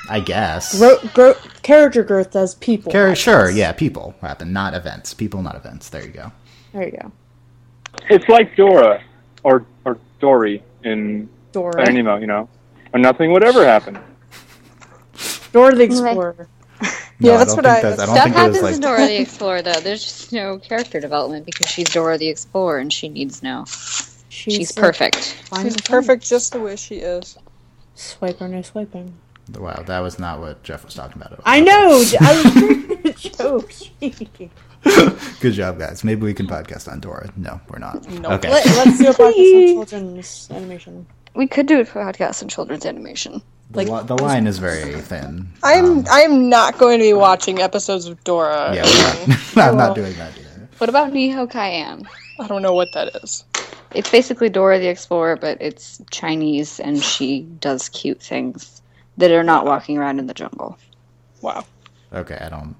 I 0.09 0.21
guess. 0.21 0.79
Gro- 0.79 0.97
gro- 1.13 1.35
character 1.61 2.03
growth 2.03 2.31
does 2.31 2.55
people. 2.55 2.91
Char- 2.91 3.13
sure, 3.15 3.49
yeah, 3.51 3.73
people 3.73 4.15
happen, 4.21 4.53
not 4.53 4.73
events. 4.73 5.13
People, 5.13 5.41
not 5.43 5.55
events. 5.55 5.89
There 5.89 6.01
you 6.01 6.09
go. 6.11 6.31
There 6.73 6.85
you 6.85 6.91
go. 6.91 7.11
It's 8.09 8.27
like 8.29 8.55
Dora 8.55 9.03
or 9.43 9.65
or 9.85 9.99
Dory 10.19 10.63
in 10.83 11.29
Dora. 11.51 11.73
Finding 11.85 12.05
Nemo, 12.05 12.17
you 12.17 12.27
know, 12.27 12.49
and 12.93 13.03
nothing 13.03 13.31
would 13.33 13.43
ever 13.43 13.65
happen. 13.65 13.99
Dora 15.51 15.75
the 15.75 15.83
Explorer. 15.83 16.47
No, 17.19 17.31
Yeah, 17.31 17.37
that's 17.37 17.55
don't 17.55 17.63
what 17.63 17.65
think 17.73 17.77
I- 17.85 17.89
that's- 17.89 17.99
I 17.99 18.05
don't 18.05 18.15
Stuff 18.15 18.23
think 18.25 18.35
it 18.35 18.39
happens 18.39 18.61
was 18.61 18.75
in. 18.75 18.81
Dora 18.81 19.05
the 19.07 19.17
Explorer, 19.21 19.61
though. 19.63 19.79
There's 19.79 20.03
just 20.03 20.31
no 20.33 20.59
character 20.59 20.99
development 20.99 21.45
because 21.45 21.67
she's 21.67 21.89
Dora 21.89 22.17
the 22.17 22.27
Explorer 22.29 22.77
and 22.79 22.93
she 22.93 23.09
needs 23.09 23.41
no. 23.41 23.65
She's, 24.29 24.75
like, 24.77 24.81
perfect. 24.83 25.15
fine 25.49 25.63
She's 25.65 25.75
to 25.77 25.83
perfect 25.83 26.23
just 26.29 26.53
the 26.53 26.59
way 26.59 26.75
she 26.75 26.97
is. 26.97 27.33
find. 27.33 27.45
Swipe 27.95 28.39
or 28.41 28.47
no 28.47 28.61
swiping. 28.61 29.15
Wow, 29.57 29.81
that 29.87 29.99
was 30.01 30.19
not 30.19 30.39
what 30.39 30.61
Jeff 30.61 30.85
was 30.85 30.93
talking 30.93 31.19
about. 31.19 31.39
I 31.45 31.59
know. 31.61 32.03
I 32.19 32.43
was 32.43 32.55
making 32.55 33.07
a 33.07 33.13
joke. 33.13 33.71
Good 35.39 35.53
job, 35.53 35.79
guys. 35.79 36.03
Maybe 36.03 36.21
we 36.21 36.33
can 36.33 36.45
podcast 36.47 36.91
on 36.91 36.99
Dora. 36.99 37.29
No, 37.35 37.59
we're 37.69 37.79
not. 37.79 38.07
Nope. 38.09 38.33
Okay. 38.33 38.49
Let, 38.51 38.65
let's 38.85 38.99
do 38.99 39.07
a 39.09 39.13
podcast 39.13 39.55
on 39.55 39.73
children's 39.87 40.47
animation. 40.51 41.07
We 41.33 41.47
could 41.47 41.65
do 41.65 41.79
a 41.79 41.85
podcast 41.85 42.43
on 42.43 42.49
children's 42.49 42.85
animation. 42.85 43.41
The, 43.71 43.83
li- 43.83 44.03
the 44.03 44.15
line 44.15 44.47
is 44.47 44.59
very 44.59 44.93
thin. 45.01 45.49
I'm 45.63 45.85
um, 45.99 46.05
I'm 46.09 46.49
not 46.49 46.77
going 46.77 46.99
to 46.99 47.03
be 47.03 47.13
watching 47.13 47.59
episodes 47.59 48.05
of 48.07 48.23
Dora. 48.23 48.71
Yeah, 48.73 48.83
we're 48.85 49.27
not, 49.27 49.57
I'm 49.57 49.77
not 49.77 49.95
doing 49.95 50.13
that 50.15 50.37
either. 50.37 50.69
What 50.77 50.89
about 50.89 51.11
Ni 51.11 51.29
Hao 51.29 51.47
Kai-Lan? 51.47 52.07
I 52.39 52.47
don't 52.47 52.61
know 52.61 52.73
what 52.73 52.93
that 52.93 53.15
is. 53.23 53.43
It's 53.93 54.09
basically 54.09 54.49
Dora 54.49 54.79
the 54.79 54.87
Explorer, 54.87 55.35
but 55.35 55.57
it's 55.61 56.01
Chinese 56.11 56.79
and 56.79 57.01
she 57.01 57.41
does 57.41 57.89
cute 57.89 58.21
things 58.21 58.81
that 59.17 59.31
are 59.31 59.43
not 59.43 59.65
walking 59.65 59.97
around 59.97 60.19
in 60.19 60.27
the 60.27 60.33
jungle. 60.33 60.77
Wow. 61.41 61.65
Okay, 62.13 62.37
I 62.39 62.49
don't. 62.49 62.75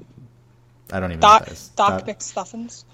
I 0.91 1.00
don't 1.00 1.12
even. 1.12 1.19
know 1.19 1.28
Doc 1.28 1.39
what 1.41 1.45
that 1.47 1.54
is. 1.54 1.67
Doc 1.69 2.06
Doc- 2.06 2.08
McStuffins. 2.08 2.86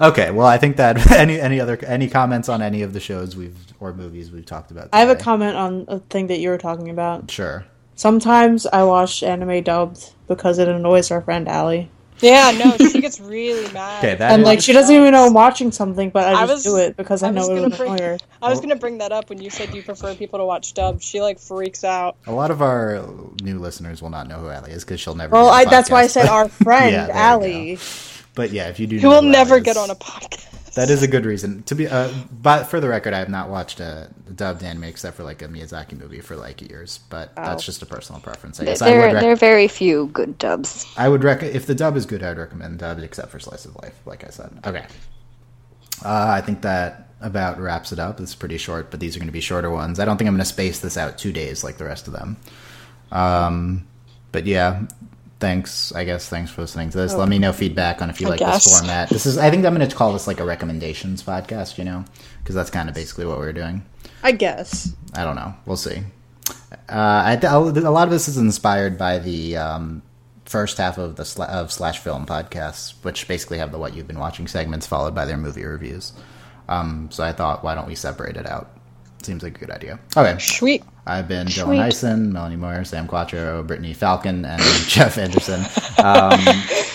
Okay, 0.00 0.30
well, 0.30 0.46
I 0.46 0.58
think 0.58 0.76
that 0.76 1.10
any 1.12 1.40
any 1.40 1.60
other 1.60 1.78
any 1.86 2.08
comments 2.08 2.48
on 2.48 2.60
any 2.62 2.82
of 2.82 2.92
the 2.92 3.00
shows 3.00 3.36
we've 3.36 3.56
or 3.80 3.92
movies 3.92 4.30
we've 4.30 4.46
talked 4.46 4.70
about. 4.70 4.88
I 4.92 5.00
have 5.00 5.08
a 5.08 5.16
comment 5.16 5.56
on 5.56 5.84
a 5.88 5.98
thing 6.00 6.26
that 6.28 6.38
you 6.38 6.50
were 6.50 6.58
talking 6.58 6.90
about. 6.90 7.30
Sure. 7.30 7.64
Sometimes 7.94 8.66
I 8.66 8.82
watch 8.84 9.22
anime 9.22 9.62
dubbed 9.62 10.12
because 10.28 10.58
it 10.58 10.68
annoys 10.68 11.10
our 11.10 11.22
friend 11.22 11.48
Allie. 11.48 11.90
Yeah, 12.20 12.50
no, 12.52 12.76
she 12.90 13.00
gets 13.02 13.20
really 13.20 13.70
mad. 13.72 14.02
Okay, 14.04 14.14
that 14.14 14.32
And 14.32 14.42
like 14.42 14.60
she 14.62 14.72
doesn't 14.72 14.94
even 14.94 15.12
know 15.12 15.26
I'm 15.26 15.34
watching 15.34 15.70
something, 15.72 16.08
but 16.10 16.24
I 16.26 16.42
I 16.42 16.46
just 16.46 16.52
was- 16.52 16.64
do 16.64 16.76
it 16.76 16.96
because 16.96 17.22
I, 17.22 17.28
I 17.28 17.30
know 17.30 17.40
was 17.40 17.48
it 17.48 17.54
gonna 17.54 17.68
would 17.68 17.76
bring- 17.76 17.92
annoy 17.94 18.04
her. 18.04 18.18
I 18.42 18.48
was 18.50 18.60
gonna 18.60 18.76
bring 18.76 18.98
that 18.98 19.12
up 19.12 19.28
when 19.30 19.40
you 19.40 19.48
said 19.50 19.74
you 19.74 19.82
prefer 19.82 20.14
people 20.14 20.38
to 20.38 20.44
watch 20.44 20.72
dubbed. 20.74 21.02
She 21.02 21.20
like 21.22 21.38
freaks 21.38 21.84
out. 21.84 22.16
a 22.26 22.32
lot 22.32 22.50
of 22.50 22.60
our 22.62 23.02
new 23.42 23.58
listeners 23.58 24.00
will 24.02 24.10
not 24.10 24.28
know 24.28 24.36
who 24.38 24.48
Allie 24.48 24.72
is 24.72 24.84
because 24.84 25.00
she'll 25.00 25.14
never. 25.14 25.32
Well, 25.34 25.48
I, 25.48 25.64
the 25.64 25.70
that's 25.70 25.90
why 25.90 26.02
I 26.02 26.06
said 26.06 26.26
our 26.26 26.48
friend 26.64 26.92
Yeah, 26.92 27.06
there 27.06 27.14
you 27.16 27.20
Allie. 27.22 27.78
But 28.36 28.52
yeah, 28.52 28.68
if 28.68 28.78
you 28.78 28.86
do, 28.86 28.98
Who 29.00 29.08
will 29.08 29.22
never 29.22 29.58
get 29.58 29.76
on 29.76 29.90
a 29.90 29.96
podcast. 29.96 30.74
That 30.74 30.90
is 30.90 31.02
a 31.02 31.08
good 31.08 31.24
reason 31.24 31.62
to 31.64 31.74
be. 31.74 31.88
Uh, 31.88 32.12
but 32.30 32.64
for 32.64 32.80
the 32.80 32.88
record, 32.88 33.14
I 33.14 33.18
have 33.18 33.30
not 33.30 33.48
watched 33.48 33.80
a 33.80 34.10
dubbed 34.34 34.62
anime 34.62 34.84
except 34.84 35.16
for 35.16 35.24
like 35.24 35.40
a 35.40 35.48
Miyazaki 35.48 35.98
movie 35.98 36.20
for 36.20 36.36
like 36.36 36.60
years. 36.60 37.00
But 37.08 37.34
that's 37.34 37.64
just 37.64 37.80
a 37.80 37.86
personal 37.86 38.20
preference. 38.20 38.60
I 38.60 38.66
guess 38.66 38.82
I 38.82 38.90
there, 38.90 39.00
would. 39.00 39.14
Rec- 39.14 39.22
there 39.22 39.32
are 39.32 39.36
very 39.36 39.68
few 39.68 40.08
good 40.12 40.36
dubs. 40.36 40.86
I 40.98 41.08
would 41.08 41.24
rec- 41.24 41.42
if 41.42 41.64
the 41.64 41.74
dub 41.74 41.96
is 41.96 42.04
good, 42.04 42.22
I'd 42.22 42.36
recommend 42.36 42.78
dubbed, 42.78 43.02
except 43.02 43.30
for 43.30 43.40
Slice 43.40 43.64
of 43.64 43.74
Life, 43.76 43.98
like 44.04 44.22
I 44.22 44.28
said. 44.28 44.50
Okay. 44.66 44.84
Uh, 46.04 46.28
I 46.28 46.42
think 46.42 46.60
that 46.60 47.08
about 47.22 47.58
wraps 47.58 47.90
it 47.90 47.98
up. 47.98 48.20
It's 48.20 48.34
pretty 48.34 48.58
short, 48.58 48.90
but 48.90 49.00
these 49.00 49.16
are 49.16 49.18
going 49.18 49.28
to 49.28 49.32
be 49.32 49.40
shorter 49.40 49.70
ones. 49.70 49.98
I 49.98 50.04
don't 50.04 50.18
think 50.18 50.28
I'm 50.28 50.34
going 50.34 50.44
to 50.44 50.44
space 50.44 50.80
this 50.80 50.98
out 50.98 51.16
two 51.16 51.32
days 51.32 51.64
like 51.64 51.78
the 51.78 51.86
rest 51.86 52.06
of 52.06 52.12
them. 52.12 52.36
Um, 53.10 53.86
but 54.30 54.44
yeah, 54.44 54.82
thanks. 55.40 55.92
I 55.92 56.04
guess 56.04 56.28
thanks 56.28 56.50
for 56.50 56.62
listening 56.62 56.90
to 56.90 56.98
this. 56.98 57.14
Let 57.14 57.28
me 57.28 57.38
know 57.38 57.52
feedback 57.52 58.02
on 58.02 58.10
if 58.10 58.20
you 58.20 58.26
I 58.26 58.30
like 58.30 58.40
this 58.40 58.78
format. 58.78 59.08
This 59.08 59.26
is. 59.26 59.38
I 59.38 59.50
think 59.50 59.64
I'm 59.64 59.74
going 59.74 59.88
to 59.88 59.94
call 59.94 60.12
this 60.12 60.26
like 60.26 60.40
a 60.40 60.44
recommendations 60.44 61.22
podcast. 61.22 61.78
You 61.78 61.84
know, 61.84 62.04
because 62.42 62.54
that's 62.54 62.70
kind 62.70 62.88
of 62.88 62.94
basically 62.94 63.26
what 63.26 63.38
we're 63.38 63.52
doing. 63.52 63.84
I 64.22 64.32
guess. 64.32 64.94
I 65.14 65.24
don't 65.24 65.36
know. 65.36 65.54
We'll 65.66 65.76
see. 65.76 66.02
Uh, 66.88 67.38
I, 67.38 67.40
a 67.42 67.58
lot 67.58 68.06
of 68.06 68.10
this 68.10 68.28
is 68.28 68.36
inspired 68.36 68.96
by 68.98 69.18
the 69.18 69.56
um, 69.56 70.02
first 70.44 70.78
half 70.78 70.98
of 70.98 71.16
the 71.16 71.24
sla- 71.24 71.48
of 71.48 71.72
slash 71.72 71.98
film 71.98 72.26
podcasts, 72.26 72.94
which 73.02 73.26
basically 73.28 73.58
have 73.58 73.72
the 73.72 73.78
what 73.78 73.94
you've 73.94 74.06
been 74.06 74.18
watching 74.18 74.46
segments 74.46 74.86
followed 74.86 75.14
by 75.14 75.24
their 75.24 75.36
movie 75.36 75.64
reviews. 75.64 76.12
Um, 76.68 77.08
so 77.10 77.24
I 77.24 77.32
thought, 77.32 77.62
why 77.62 77.74
don't 77.74 77.86
we 77.86 77.94
separate 77.94 78.36
it 78.36 78.46
out? 78.46 78.70
Seems 79.22 79.42
like 79.42 79.56
a 79.56 79.60
good 79.60 79.70
idea. 79.70 79.98
Okay, 80.16 80.38
Sweet. 80.38 80.84
I've 81.08 81.28
been 81.28 81.46
Dylan 81.46 81.78
Eisen, 81.78 82.32
Melanie 82.32 82.56
Moore, 82.56 82.82
Sam 82.84 83.06
Quattro, 83.06 83.62
Brittany 83.62 83.94
Falcon, 83.94 84.44
and 84.44 84.60
Jeff 84.88 85.18
Anderson. 85.18 85.60
Um, 86.04 86.40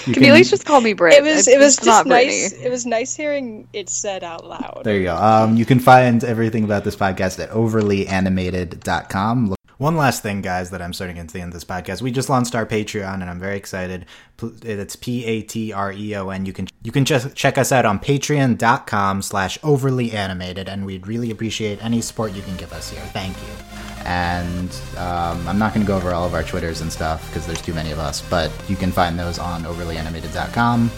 you 0.06 0.14
Can 0.14 0.24
you 0.24 0.32
at 0.32 0.36
least 0.36 0.50
just 0.50 0.66
call 0.66 0.82
me 0.82 0.92
Brit? 0.94 1.14
It 1.14 1.24
was 1.24 1.48
It's- 1.48 1.48
it 1.48 1.58
was 1.60 1.78
it's 1.78 1.86
not 1.86 2.00
just 2.00 2.08
nice. 2.08 2.50
Brittany. 2.50 2.66
It 2.66 2.70
was 2.70 2.86
nice 2.86 3.16
hearing 3.16 3.68
it 3.74 3.90
said 3.90 4.24
out 4.24 4.46
loud. 4.46 4.82
There 4.84 4.98
you 4.98 5.04
go. 5.04 5.16
Um, 5.16 5.56
you 5.56 5.66
can 5.66 5.80
find 5.80 6.24
everything 6.24 6.64
about 6.66 6.84
this 6.84 6.96
podcast 6.96 7.42
at 7.42 7.50
overlyanimated.com. 7.52 9.56
One 9.82 9.98
last 9.98 10.22
thing, 10.22 10.42
guys, 10.42 10.70
that 10.70 10.80
I'm 10.80 10.94
starting 10.94 11.18
at 11.18 11.30
the 11.30 11.42
end 11.42 11.48
of 11.48 11.54
this 11.56 11.64
podcast. 11.64 12.04
We 12.04 12.12
just 12.12 12.30
launched 12.30 12.54
our 12.54 12.68
Patreon, 12.68 13.16
and 13.16 13.24
I'm 13.24 13.40
very 13.40 13.58
excited. 13.58 14.06
It's 14.62 14.96
P 14.96 15.26
A 15.26 15.42
T 15.42 15.74
R 15.74 15.92
E 15.92 16.16
O 16.18 16.30
N. 16.30 16.46
You 16.46 16.54
can 16.54 16.68
you 16.84 16.92
can 16.92 17.04
just 17.04 17.34
check 17.34 17.58
us 17.58 17.72
out 17.72 17.84
on 17.84 17.98
patreon.com 17.98 19.24
slash 19.24 19.58
overly 19.64 20.12
animated, 20.12 20.70
and 20.70 20.86
we'd 20.86 21.08
really 21.08 21.32
appreciate 21.32 21.84
any 21.84 22.00
support 22.00 22.34
you 22.34 22.44
can 22.44 22.56
give 22.58 22.72
us 22.74 22.92
here. 22.92 23.02
Thank 23.06 23.36
you. 23.42 24.06
And 24.06 24.70
um, 24.98 25.48
I'm 25.48 25.58
not 25.58 25.74
going 25.74 25.84
to 25.84 25.88
go 25.88 25.98
over 25.98 26.12
all 26.12 26.28
of 26.28 26.36
our 26.36 26.44
Twitters 26.44 26.82
and 26.82 26.94
stuff 26.94 27.28
because 27.30 27.48
there's 27.48 27.60
too 27.60 27.74
many 27.74 27.90
of 27.90 27.98
us, 27.98 28.22
but 28.30 28.52
you 28.70 28.76
can 28.76 28.92
find 28.92 29.18
those 29.18 29.40
on 29.40 29.64
overlyanimated.com. 29.64 30.92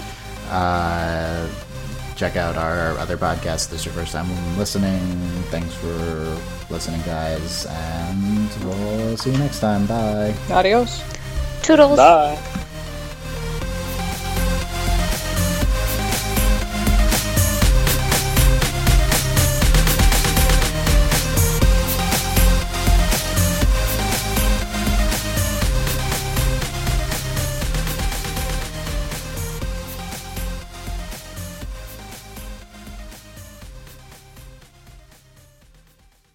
Uh, 0.50 1.48
check 2.16 2.36
out 2.36 2.56
our 2.58 2.98
other 3.00 3.18
podcast. 3.18 3.70
This 3.70 3.82
is 3.82 3.86
your 3.86 3.94
first 3.94 4.12
time 4.14 4.30
listening. 4.58 5.00
Thanks 5.50 5.74
for 5.76 6.38
listening, 6.70 7.02
guys, 7.02 7.66
and 7.66 8.50
we'll 8.64 9.18
see 9.18 9.32
you 9.32 9.38
next 9.38 9.60
time. 9.60 9.86
Bye. 9.86 10.34
Adios. 10.50 11.04
Toodles. 11.62 11.98
Bye. 11.98 12.38